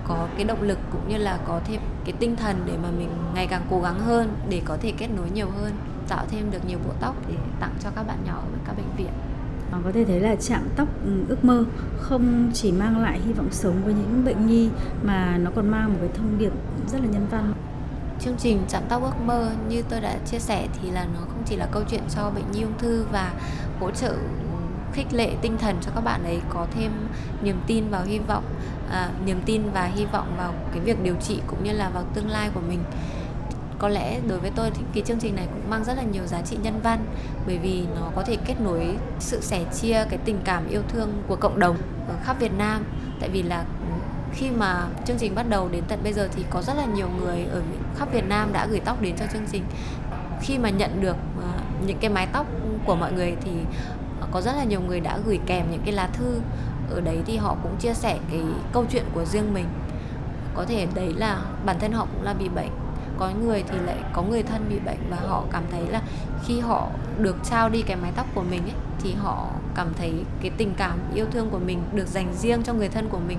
có 0.08 0.28
cái 0.36 0.44
động 0.44 0.62
lực 0.62 0.78
cũng 0.92 1.10
như 1.10 1.18
là 1.18 1.40
có 1.48 1.60
thêm 1.66 1.82
cái 2.06 2.14
tinh 2.20 2.36
thần 2.36 2.56
để 2.66 2.74
mà 2.84 2.90
mình 2.98 3.10
ngày 3.36 3.48
càng 3.48 3.62
cố 3.70 3.82
gắng 3.82 4.00
hơn, 4.00 4.34
để 4.50 4.62
có 4.66 4.78
thể 4.82 4.94
kết 4.98 5.08
nối 5.08 5.30
nhiều 5.34 5.48
hơn, 5.62 5.72
tạo 6.08 6.26
thêm 6.32 6.52
được 6.52 6.66
nhiều 6.68 6.80
bộ 6.86 6.92
tóc 7.00 7.16
để 7.28 7.36
tặng 7.60 7.74
cho 7.84 7.90
các 7.96 8.04
bạn 8.04 8.18
nhỏ 8.26 8.34
ở 8.34 8.60
các 8.68 8.78
bệnh 8.78 8.96
viện. 8.98 9.14
Ờ, 9.72 9.80
có 9.84 9.92
thể 9.92 10.06
thấy 10.06 10.20
là 10.20 10.36
chạm 10.36 10.62
tóc 10.76 10.88
ừ, 11.06 11.12
ước 11.28 11.46
mơ 11.46 11.66
không 12.00 12.52
chỉ 12.54 12.72
mang 12.72 13.00
lại 13.00 13.20
hy 13.26 13.34
vọng 13.34 13.48
sống 13.52 13.82
với 13.86 13.94
những 13.94 14.26
bệnh 14.26 14.48
nhi 14.48 14.70
mà 15.04 15.38
nó 15.38 15.52
còn 15.56 15.70
mang 15.70 15.94
một 15.94 15.98
cái 16.02 16.10
thông 16.18 16.38
điệp 16.38 16.52
rất 16.92 17.02
là 17.02 17.08
nhân 17.12 17.28
văn 17.32 17.54
chương 18.24 18.38
trình 18.38 18.64
chạm 18.70 18.84
tóc 18.90 19.04
ước 19.04 19.22
mơ 19.26 19.52
như 19.70 19.84
tôi 19.90 20.02
đã 20.02 20.18
chia 20.26 20.40
sẻ 20.40 20.68
thì 20.82 20.92
là 20.92 21.06
nó 21.14 21.20
không 21.20 21.44
chỉ 21.46 21.56
là 21.56 21.68
câu 21.72 21.84
chuyện 21.90 22.02
cho 22.16 22.30
bệnh 22.30 22.52
nhi 22.52 22.62
ung 22.62 22.78
thư 22.78 23.06
và 23.12 23.34
hỗ 23.80 23.92
trợ 23.92 24.14
khích 24.94 25.14
lệ 25.14 25.36
tinh 25.42 25.58
thần 25.58 25.78
cho 25.82 25.92
các 25.96 26.02
bạn 26.02 26.24
ấy 26.24 26.42
có 26.50 26.68
thêm 26.72 26.92
niềm 27.42 27.62
tin 27.68 27.90
vào 27.90 28.04
hy 28.04 28.20
vọng 28.20 28.44
à, 28.92 29.10
niềm 29.26 29.42
tin 29.46 29.62
và 29.74 29.84
hy 29.84 30.06
vọng 30.06 30.36
vào 30.38 30.54
cái 30.72 30.80
việc 30.80 31.04
điều 31.04 31.16
trị 31.16 31.40
cũng 31.48 31.64
như 31.64 31.72
là 31.72 31.90
vào 31.90 32.04
tương 32.14 32.30
lai 32.30 32.50
của 32.54 32.62
mình. 32.68 32.84
Có 33.80 33.90
lẽ 33.90 34.20
đối 34.28 34.40
với 34.40 34.52
tôi 34.56 34.72
thì 34.72 34.82
cái 34.94 35.04
chương 35.04 35.20
trình 35.20 35.36
này 35.36 35.48
cũng 35.54 35.70
mang 35.70 35.84
rất 35.84 35.98
là 35.98 36.04
nhiều 36.04 36.26
giá 36.26 36.42
trị 36.42 36.58
nhân 36.64 36.80
văn 36.84 37.06
bởi 37.46 37.58
vì 37.58 37.86
nó 37.96 38.12
có 38.16 38.24
thể 38.24 38.38
kết 38.46 38.62
nối 38.62 38.98
sự 39.20 39.42
sẻ 39.42 39.64
chia 39.74 40.06
cái 40.10 40.20
tình 40.26 40.40
cảm 40.44 40.68
yêu 40.68 40.82
thương 40.88 41.24
của 41.28 41.36
cộng 41.36 41.60
đồng 41.60 41.78
ở 42.08 42.16
khắp 42.24 42.40
Việt 42.40 42.54
Nam. 42.58 42.84
Tại 43.20 43.30
vì 43.30 43.44
là 43.44 43.66
khi 44.34 44.50
mà 44.50 44.88
chương 45.06 45.18
trình 45.18 45.36
bắt 45.36 45.50
đầu 45.50 45.70
đến 45.72 45.84
tận 45.88 46.00
bây 46.04 46.14
giờ 46.14 46.30
thì 46.36 46.46
có 46.50 46.62
rất 46.62 46.74
là 46.74 46.86
nhiều 46.86 47.10
người 47.10 47.46
ở 47.52 47.62
khắp 47.98 48.12
Việt 48.12 48.28
Nam 48.28 48.54
đã 48.54 48.68
gửi 48.68 48.80
tóc 48.80 49.02
đến 49.02 49.16
cho 49.18 49.26
chương 49.34 49.46
trình. 49.52 49.64
Khi 50.42 50.58
mà 50.58 50.70
nhận 50.70 51.02
được 51.02 51.16
à, 51.42 51.52
những 51.86 51.98
cái 51.98 52.10
mái 52.10 52.28
tóc 52.34 52.46
của 52.86 52.96
mọi 52.96 53.14
người 53.14 53.36
thì 53.42 53.52
có 54.32 54.42
rất 54.42 54.56
là 54.56 54.64
nhiều 54.64 54.82
người 54.82 55.00
đã 55.00 55.18
gửi 55.26 55.40
kèm 55.46 55.66
những 55.72 55.82
cái 55.86 55.94
lá 55.94 56.10
thư. 56.14 56.42
Ở 56.90 57.02
đấy 57.02 57.18
thì 57.26 57.38
họ 57.38 57.56
cũng 57.64 57.76
chia 57.80 57.94
sẻ 57.94 58.20
cái 58.32 58.42
câu 58.74 58.86
chuyện 58.90 59.04
của 59.14 59.26
riêng 59.26 59.54
mình. 59.54 59.66
Có 60.54 60.66
thể 60.66 60.88
đấy 60.94 61.14
là 61.14 61.42
bản 61.66 61.80
thân 61.80 61.92
họ 61.92 62.08
cũng 62.14 62.24
là 62.24 62.34
bị 62.34 62.50
bệnh. 62.50 62.70
Có 63.20 63.30
người 63.44 63.64
thì 63.68 63.78
lại 63.86 63.98
có 64.14 64.22
người 64.22 64.44
thân 64.44 64.66
bị 64.70 64.80
bệnh 64.80 64.98
và 65.10 65.18
họ 65.28 65.44
cảm 65.52 65.64
thấy 65.72 65.88
là 65.88 66.02
khi 66.46 66.60
họ 66.60 66.88
được 67.18 67.36
trao 67.44 67.70
đi 67.70 67.82
cái 67.82 67.98
mái 67.98 68.12
tóc 68.16 68.26
của 68.36 68.44
mình 68.44 68.62
ấy, 68.62 68.76
thì 69.04 69.14
họ 69.14 69.48
cảm 69.76 69.88
thấy 69.98 70.14
cái 70.42 70.52
tình 70.58 70.74
cảm, 70.78 71.00
yêu 71.16 71.26
thương 71.32 71.50
của 71.50 71.60
mình 71.60 71.84
được 71.94 72.08
dành 72.08 72.34
riêng 72.34 72.64
cho 72.64 72.74
người 72.74 72.90
thân 72.90 73.10
của 73.10 73.20
mình 73.28 73.38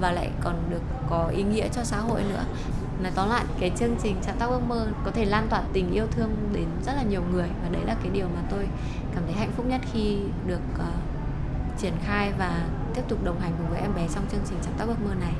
và 0.00 0.12
lại 0.12 0.30
còn 0.40 0.54
được 0.70 0.82
có 1.10 1.26
ý 1.26 1.42
nghĩa 1.42 1.68
cho 1.68 1.84
xã 1.84 1.98
hội 1.98 2.22
nữa 2.30 2.42
nói 3.02 3.12
tóm 3.14 3.28
lại 3.28 3.44
cái 3.60 3.72
chương 3.78 3.96
trình 4.02 4.16
chạm 4.26 4.34
tóc 4.38 4.50
ước 4.50 4.62
mơ 4.68 4.86
có 5.04 5.10
thể 5.10 5.24
lan 5.24 5.46
tỏa 5.50 5.62
tình 5.72 5.90
yêu 5.90 6.06
thương 6.10 6.30
đến 6.52 6.66
rất 6.86 6.92
là 6.96 7.02
nhiều 7.02 7.22
người 7.32 7.48
và 7.62 7.68
đấy 7.68 7.82
là 7.86 7.96
cái 8.02 8.10
điều 8.12 8.26
mà 8.26 8.42
tôi 8.50 8.68
cảm 9.14 9.22
thấy 9.24 9.34
hạnh 9.34 9.52
phúc 9.56 9.66
nhất 9.66 9.80
khi 9.92 10.18
được 10.46 10.60
uh, 10.74 10.84
triển 11.78 11.92
khai 12.04 12.32
và 12.38 12.66
tiếp 12.94 13.02
tục 13.08 13.24
đồng 13.24 13.40
hành 13.40 13.52
cùng 13.58 13.70
với 13.70 13.80
em 13.80 13.94
bé 13.96 14.08
trong 14.14 14.24
chương 14.32 14.40
trình 14.48 14.58
chạm 14.62 14.74
tóc 14.78 14.88
ước 14.88 15.04
mơ 15.04 15.14
này 15.20 15.32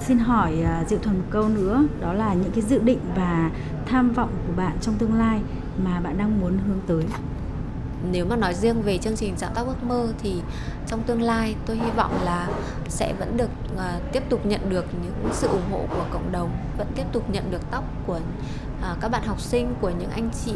Xin 0.00 0.18
hỏi 0.18 0.64
uh, 0.82 0.88
Diệu 0.88 0.98
Thuần 0.98 1.16
một 1.16 1.24
câu 1.30 1.48
nữa, 1.48 1.84
đó 2.00 2.12
là 2.12 2.34
những 2.34 2.52
cái 2.52 2.62
dự 2.62 2.78
định 2.78 2.98
và 3.14 3.50
tham 3.86 4.12
vọng 4.12 4.30
của 4.46 4.52
bạn 4.56 4.76
trong 4.80 4.94
tương 4.94 5.14
lai 5.14 5.40
mà 5.84 6.00
bạn 6.00 6.18
đang 6.18 6.40
muốn 6.40 6.58
hướng 6.66 6.80
tới 6.86 7.04
nếu 8.02 8.26
mà 8.26 8.36
nói 8.36 8.54
riêng 8.54 8.82
về 8.82 8.98
chương 8.98 9.16
trình 9.16 9.34
sáng 9.36 9.52
tóc 9.54 9.66
ước 9.66 9.82
mơ 9.82 10.08
thì 10.18 10.42
trong 10.86 11.02
tương 11.02 11.22
lai 11.22 11.54
tôi 11.66 11.76
hy 11.76 11.90
vọng 11.96 12.24
là 12.24 12.48
sẽ 12.88 13.14
vẫn 13.18 13.36
được 13.36 13.50
uh, 13.74 14.12
tiếp 14.12 14.22
tục 14.28 14.46
nhận 14.46 14.70
được 14.70 14.84
những 15.02 15.32
sự 15.32 15.48
ủng 15.48 15.70
hộ 15.70 15.80
của 15.90 16.04
cộng 16.10 16.32
đồng, 16.32 16.50
vẫn 16.78 16.86
tiếp 16.94 17.04
tục 17.12 17.30
nhận 17.30 17.50
được 17.50 17.70
tóc 17.70 17.84
của 18.06 18.20
uh, 18.92 19.00
các 19.00 19.08
bạn 19.08 19.22
học 19.26 19.40
sinh, 19.40 19.74
của 19.80 19.90
những 19.90 20.10
anh 20.10 20.30
chị, 20.44 20.54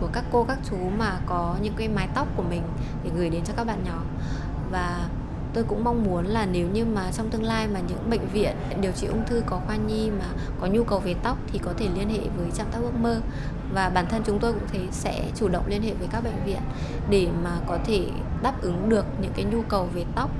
của 0.00 0.08
các 0.12 0.24
cô 0.32 0.44
các 0.44 0.58
chú 0.70 0.76
mà 0.98 1.18
có 1.26 1.54
những 1.62 1.74
cái 1.76 1.88
mái 1.88 2.08
tóc 2.14 2.28
của 2.36 2.42
mình 2.42 2.62
để 3.04 3.10
gửi 3.16 3.30
đến 3.30 3.44
cho 3.44 3.54
các 3.56 3.66
bạn 3.66 3.84
nhỏ. 3.84 4.02
Và 4.70 5.08
tôi 5.56 5.64
cũng 5.64 5.84
mong 5.84 6.04
muốn 6.04 6.26
là 6.26 6.46
nếu 6.46 6.68
như 6.68 6.84
mà 6.84 7.12
trong 7.12 7.30
tương 7.30 7.42
lai 7.42 7.68
mà 7.68 7.80
những 7.88 8.10
bệnh 8.10 8.28
viện 8.32 8.56
điều 8.80 8.92
trị 8.92 9.06
ung 9.06 9.26
thư 9.26 9.42
có 9.46 9.60
khoa 9.66 9.76
nhi 9.76 10.10
mà 10.10 10.24
có 10.60 10.66
nhu 10.66 10.84
cầu 10.84 10.98
về 10.98 11.14
tóc 11.22 11.38
thì 11.52 11.58
có 11.58 11.72
thể 11.76 11.88
liên 11.94 12.08
hệ 12.08 12.18
với 12.36 12.50
trạm 12.54 12.66
tóc 12.72 12.82
ước 12.82 12.94
mơ. 13.00 13.20
Và 13.74 13.88
bản 13.88 14.06
thân 14.10 14.22
chúng 14.26 14.38
tôi 14.38 14.52
cũng 14.52 14.68
thấy 14.72 14.80
sẽ 14.90 15.24
chủ 15.36 15.48
động 15.48 15.66
liên 15.66 15.82
hệ 15.82 15.94
với 15.94 16.08
các 16.12 16.24
bệnh 16.24 16.44
viện 16.44 16.60
để 17.10 17.28
mà 17.44 17.50
có 17.66 17.78
thể 17.86 18.08
đáp 18.42 18.62
ứng 18.62 18.88
được 18.88 19.06
những 19.20 19.32
cái 19.36 19.44
nhu 19.44 19.62
cầu 19.62 19.88
về 19.94 20.04
tóc 20.14 20.30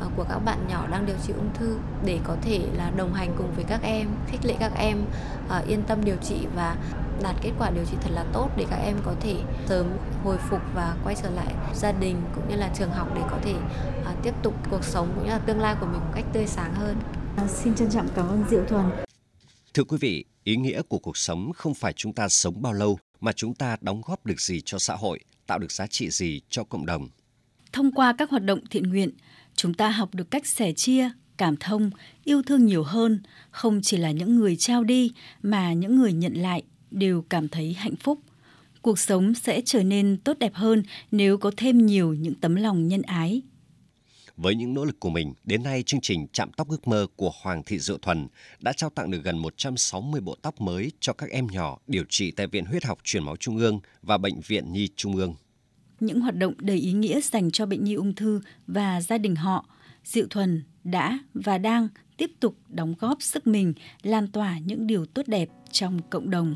à, 0.00 0.06
của 0.16 0.24
các 0.28 0.38
bạn 0.38 0.58
nhỏ 0.68 0.86
đang 0.90 1.06
điều 1.06 1.16
trị 1.26 1.32
ung 1.32 1.50
thư 1.54 1.76
để 2.04 2.18
có 2.24 2.36
thể 2.42 2.60
là 2.76 2.90
đồng 2.96 3.12
hành 3.12 3.34
cùng 3.38 3.52
với 3.56 3.64
các 3.64 3.82
em 3.82 4.08
khích 4.26 4.44
lệ 4.44 4.54
các 4.60 4.72
em 4.76 5.04
uh, 5.46 5.66
yên 5.66 5.82
tâm 5.82 6.04
điều 6.04 6.16
trị 6.22 6.46
và 6.56 6.76
đạt 7.22 7.36
kết 7.42 7.52
quả 7.58 7.70
điều 7.70 7.84
trị 7.84 7.96
thật 8.00 8.10
là 8.12 8.24
tốt 8.32 8.50
để 8.56 8.66
các 8.70 8.76
em 8.76 8.96
có 9.04 9.14
thể 9.20 9.36
sớm 9.66 9.86
hồi 10.24 10.36
phục 10.50 10.60
và 10.74 10.96
quay 11.04 11.16
trở 11.22 11.30
lại 11.30 11.54
gia 11.74 11.92
đình 11.92 12.16
cũng 12.34 12.48
như 12.48 12.56
là 12.56 12.70
trường 12.78 12.90
học 12.90 13.08
để 13.14 13.20
có 13.30 13.38
thể 13.42 13.54
uh, 14.00 14.22
tiếp 14.22 14.34
tục 14.42 14.54
cuộc 14.70 14.84
sống 14.84 15.12
cũng 15.14 15.24
như 15.24 15.30
là 15.30 15.38
tương 15.38 15.60
lai 15.60 15.76
của 15.80 15.86
mình 15.86 16.00
một 16.00 16.12
cách 16.14 16.24
tươi 16.32 16.46
sáng 16.46 16.74
hơn. 16.74 16.96
À, 17.36 17.46
xin 17.48 17.74
trân 17.74 17.90
trọng 17.90 18.08
cảm 18.14 18.28
ơn 18.28 18.44
Diệu 18.50 18.64
Thuần. 18.68 18.84
Thưa 19.74 19.84
quý 19.84 19.96
vị, 20.00 20.24
ý 20.44 20.56
nghĩa 20.56 20.82
của 20.82 20.98
cuộc 20.98 21.16
sống 21.16 21.52
không 21.52 21.74
phải 21.74 21.92
chúng 21.92 22.12
ta 22.12 22.28
sống 22.28 22.62
bao 22.62 22.72
lâu 22.72 22.98
mà 23.20 23.32
chúng 23.32 23.54
ta 23.54 23.76
đóng 23.80 24.02
góp 24.04 24.26
được 24.26 24.40
gì 24.40 24.60
cho 24.64 24.78
xã 24.78 24.94
hội, 24.94 25.20
tạo 25.46 25.58
được 25.58 25.72
giá 25.72 25.86
trị 25.86 26.10
gì 26.10 26.40
cho 26.50 26.64
cộng 26.64 26.86
đồng. 26.86 27.08
Thông 27.72 27.92
qua 27.92 28.14
các 28.18 28.30
hoạt 28.30 28.44
động 28.44 28.60
thiện 28.70 28.82
nguyện, 28.82 29.10
chúng 29.54 29.74
ta 29.74 29.88
học 29.88 30.14
được 30.14 30.30
cách 30.30 30.46
sẻ 30.46 30.72
chia, 30.72 31.10
cảm 31.36 31.56
thông, 31.56 31.90
yêu 32.24 32.42
thương 32.42 32.66
nhiều 32.66 32.82
hơn, 32.82 33.22
không 33.50 33.80
chỉ 33.82 33.96
là 33.96 34.10
những 34.10 34.36
người 34.36 34.56
trao 34.56 34.84
đi 34.84 35.12
mà 35.42 35.72
những 35.72 35.96
người 35.96 36.12
nhận 36.12 36.34
lại 36.34 36.62
đều 36.96 37.22
cảm 37.22 37.48
thấy 37.48 37.72
hạnh 37.72 37.96
phúc. 37.96 38.18
Cuộc 38.82 38.98
sống 38.98 39.34
sẽ 39.34 39.60
trở 39.64 39.82
nên 39.82 40.16
tốt 40.24 40.38
đẹp 40.38 40.54
hơn 40.54 40.82
nếu 41.10 41.38
có 41.38 41.50
thêm 41.56 41.86
nhiều 41.86 42.14
những 42.14 42.34
tấm 42.34 42.54
lòng 42.54 42.88
nhân 42.88 43.02
ái. 43.02 43.42
Với 44.36 44.54
những 44.54 44.74
nỗ 44.74 44.84
lực 44.84 45.00
của 45.00 45.10
mình, 45.10 45.34
đến 45.44 45.62
nay 45.62 45.82
chương 45.82 46.00
trình 46.00 46.26
Chạm 46.32 46.52
tóc 46.56 46.68
ước 46.68 46.88
mơ 46.88 47.06
của 47.16 47.30
Hoàng 47.42 47.62
thị 47.66 47.78
Diệu 47.78 47.98
Thuần 47.98 48.26
đã 48.60 48.72
trao 48.72 48.90
tặng 48.90 49.10
được 49.10 49.24
gần 49.24 49.38
160 49.38 50.20
bộ 50.20 50.36
tóc 50.42 50.60
mới 50.60 50.92
cho 51.00 51.12
các 51.12 51.30
em 51.30 51.46
nhỏ 51.46 51.78
điều 51.86 52.04
trị 52.08 52.30
tại 52.30 52.46
Viện 52.46 52.64
Huyết 52.64 52.84
học 52.84 52.98
Truyền 53.04 53.24
máu 53.24 53.36
Trung 53.36 53.56
ương 53.56 53.80
và 54.02 54.18
Bệnh 54.18 54.40
viện 54.40 54.72
Nhi 54.72 54.88
Trung 54.96 55.16
ương. 55.16 55.34
Những 56.00 56.20
hoạt 56.20 56.36
động 56.36 56.54
đầy 56.58 56.76
ý 56.76 56.92
nghĩa 56.92 57.20
dành 57.20 57.50
cho 57.50 57.66
bệnh 57.66 57.84
nhi 57.84 57.94
ung 57.94 58.14
thư 58.14 58.40
và 58.66 59.00
gia 59.00 59.18
đình 59.18 59.36
họ, 59.36 59.66
Diệu 60.04 60.26
Thuần 60.30 60.62
đã 60.84 61.18
và 61.34 61.58
đang 61.58 61.88
tiếp 62.16 62.30
tục 62.40 62.56
đóng 62.68 62.94
góp 62.98 63.22
sức 63.22 63.46
mình 63.46 63.72
lan 64.02 64.28
tỏa 64.28 64.58
những 64.58 64.86
điều 64.86 65.06
tốt 65.06 65.22
đẹp 65.26 65.48
trong 65.72 66.00
cộng 66.10 66.30
đồng. 66.30 66.54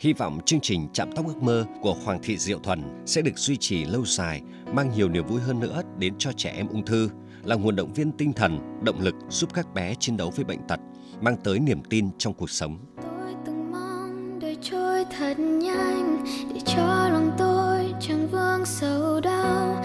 Hy 0.00 0.12
vọng 0.12 0.40
chương 0.46 0.60
trình 0.60 0.88
Chạm 0.92 1.12
tóc 1.12 1.26
ước 1.26 1.42
mơ 1.42 1.64
của 1.80 1.94
Hoàng 2.04 2.18
thị 2.22 2.38
Diệu 2.38 2.58
Thuần 2.58 2.82
sẽ 3.06 3.22
được 3.22 3.38
duy 3.38 3.56
trì 3.56 3.84
lâu 3.84 4.04
dài, 4.04 4.42
mang 4.72 4.90
nhiều 4.96 5.08
niềm 5.08 5.26
vui 5.26 5.40
hơn 5.40 5.60
nữa 5.60 5.82
đến 5.98 6.14
cho 6.18 6.32
trẻ 6.32 6.50
em 6.50 6.68
ung 6.68 6.84
thư, 6.84 7.10
là 7.44 7.56
nguồn 7.56 7.76
động 7.76 7.92
viên 7.92 8.12
tinh 8.12 8.32
thần, 8.32 8.80
động 8.84 9.00
lực 9.00 9.14
giúp 9.28 9.54
các 9.54 9.74
bé 9.74 9.94
chiến 9.94 10.16
đấu 10.16 10.30
với 10.36 10.44
bệnh 10.44 10.60
tật, 10.68 10.80
mang 11.20 11.36
tới 11.44 11.58
niềm 11.58 11.82
tin 11.90 12.10
trong 12.18 12.34
cuộc 12.34 12.50
sống. 12.50 12.78
Tôi 13.02 13.34
từng 13.46 13.70
mong 13.70 14.38
đời 14.40 14.56
trôi 14.62 15.04
thật 15.18 15.38
nhanh 15.38 16.24
để 16.54 16.60
cho 16.66 17.08
lòng 17.12 17.30
tôi 17.38 17.94
chẳng 18.00 18.28
vương 18.28 18.66
sầu 18.66 19.20
đau, 19.20 19.77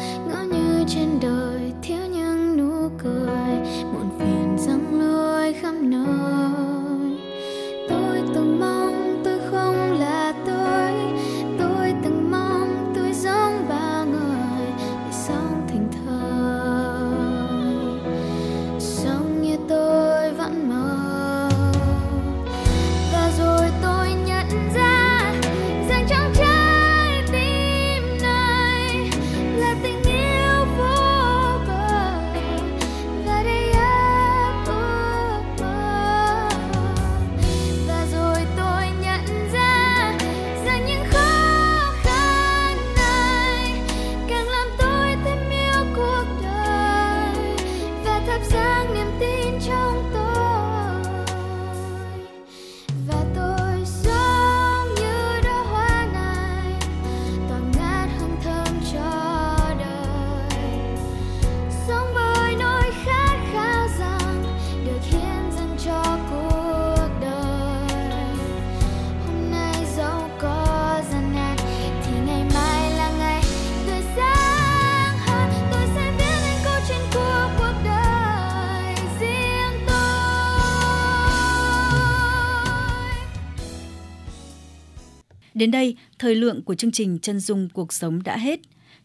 Đến 85.64 85.72
đây, 85.72 85.96
thời 86.20 86.36
lượng 86.36 86.62
của 86.62 86.76
chương 86.76 86.92
trình 86.92 87.20
Chân 87.20 87.40
dung 87.40 87.70
cuộc 87.74 87.94
sống 87.94 88.24
đã 88.24 88.38
hết. 88.38 88.60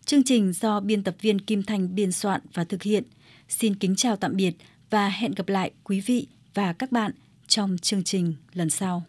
Chương 0.04 0.22
trình 0.22 0.52
do 0.52 0.80
biên 0.80 1.02
tập 1.02 1.16
viên 1.20 1.40
Kim 1.40 1.62
Thanh 1.62 1.94
biên 1.94 2.12
soạn 2.12 2.40
và 2.54 2.64
thực 2.64 2.82
hiện. 2.82 3.04
Xin 3.48 3.74
kính 3.74 3.96
chào 3.96 4.16
tạm 4.16 4.36
biệt 4.36 4.54
và 4.90 5.08
hẹn 5.08 5.32
gặp 5.32 5.48
lại 5.48 5.70
quý 5.84 6.00
vị 6.00 6.26
và 6.54 6.72
các 6.72 6.92
bạn 6.92 7.12
trong 7.46 7.78
chương 7.78 8.04
trình 8.04 8.34
lần 8.54 8.70
sau. 8.70 9.02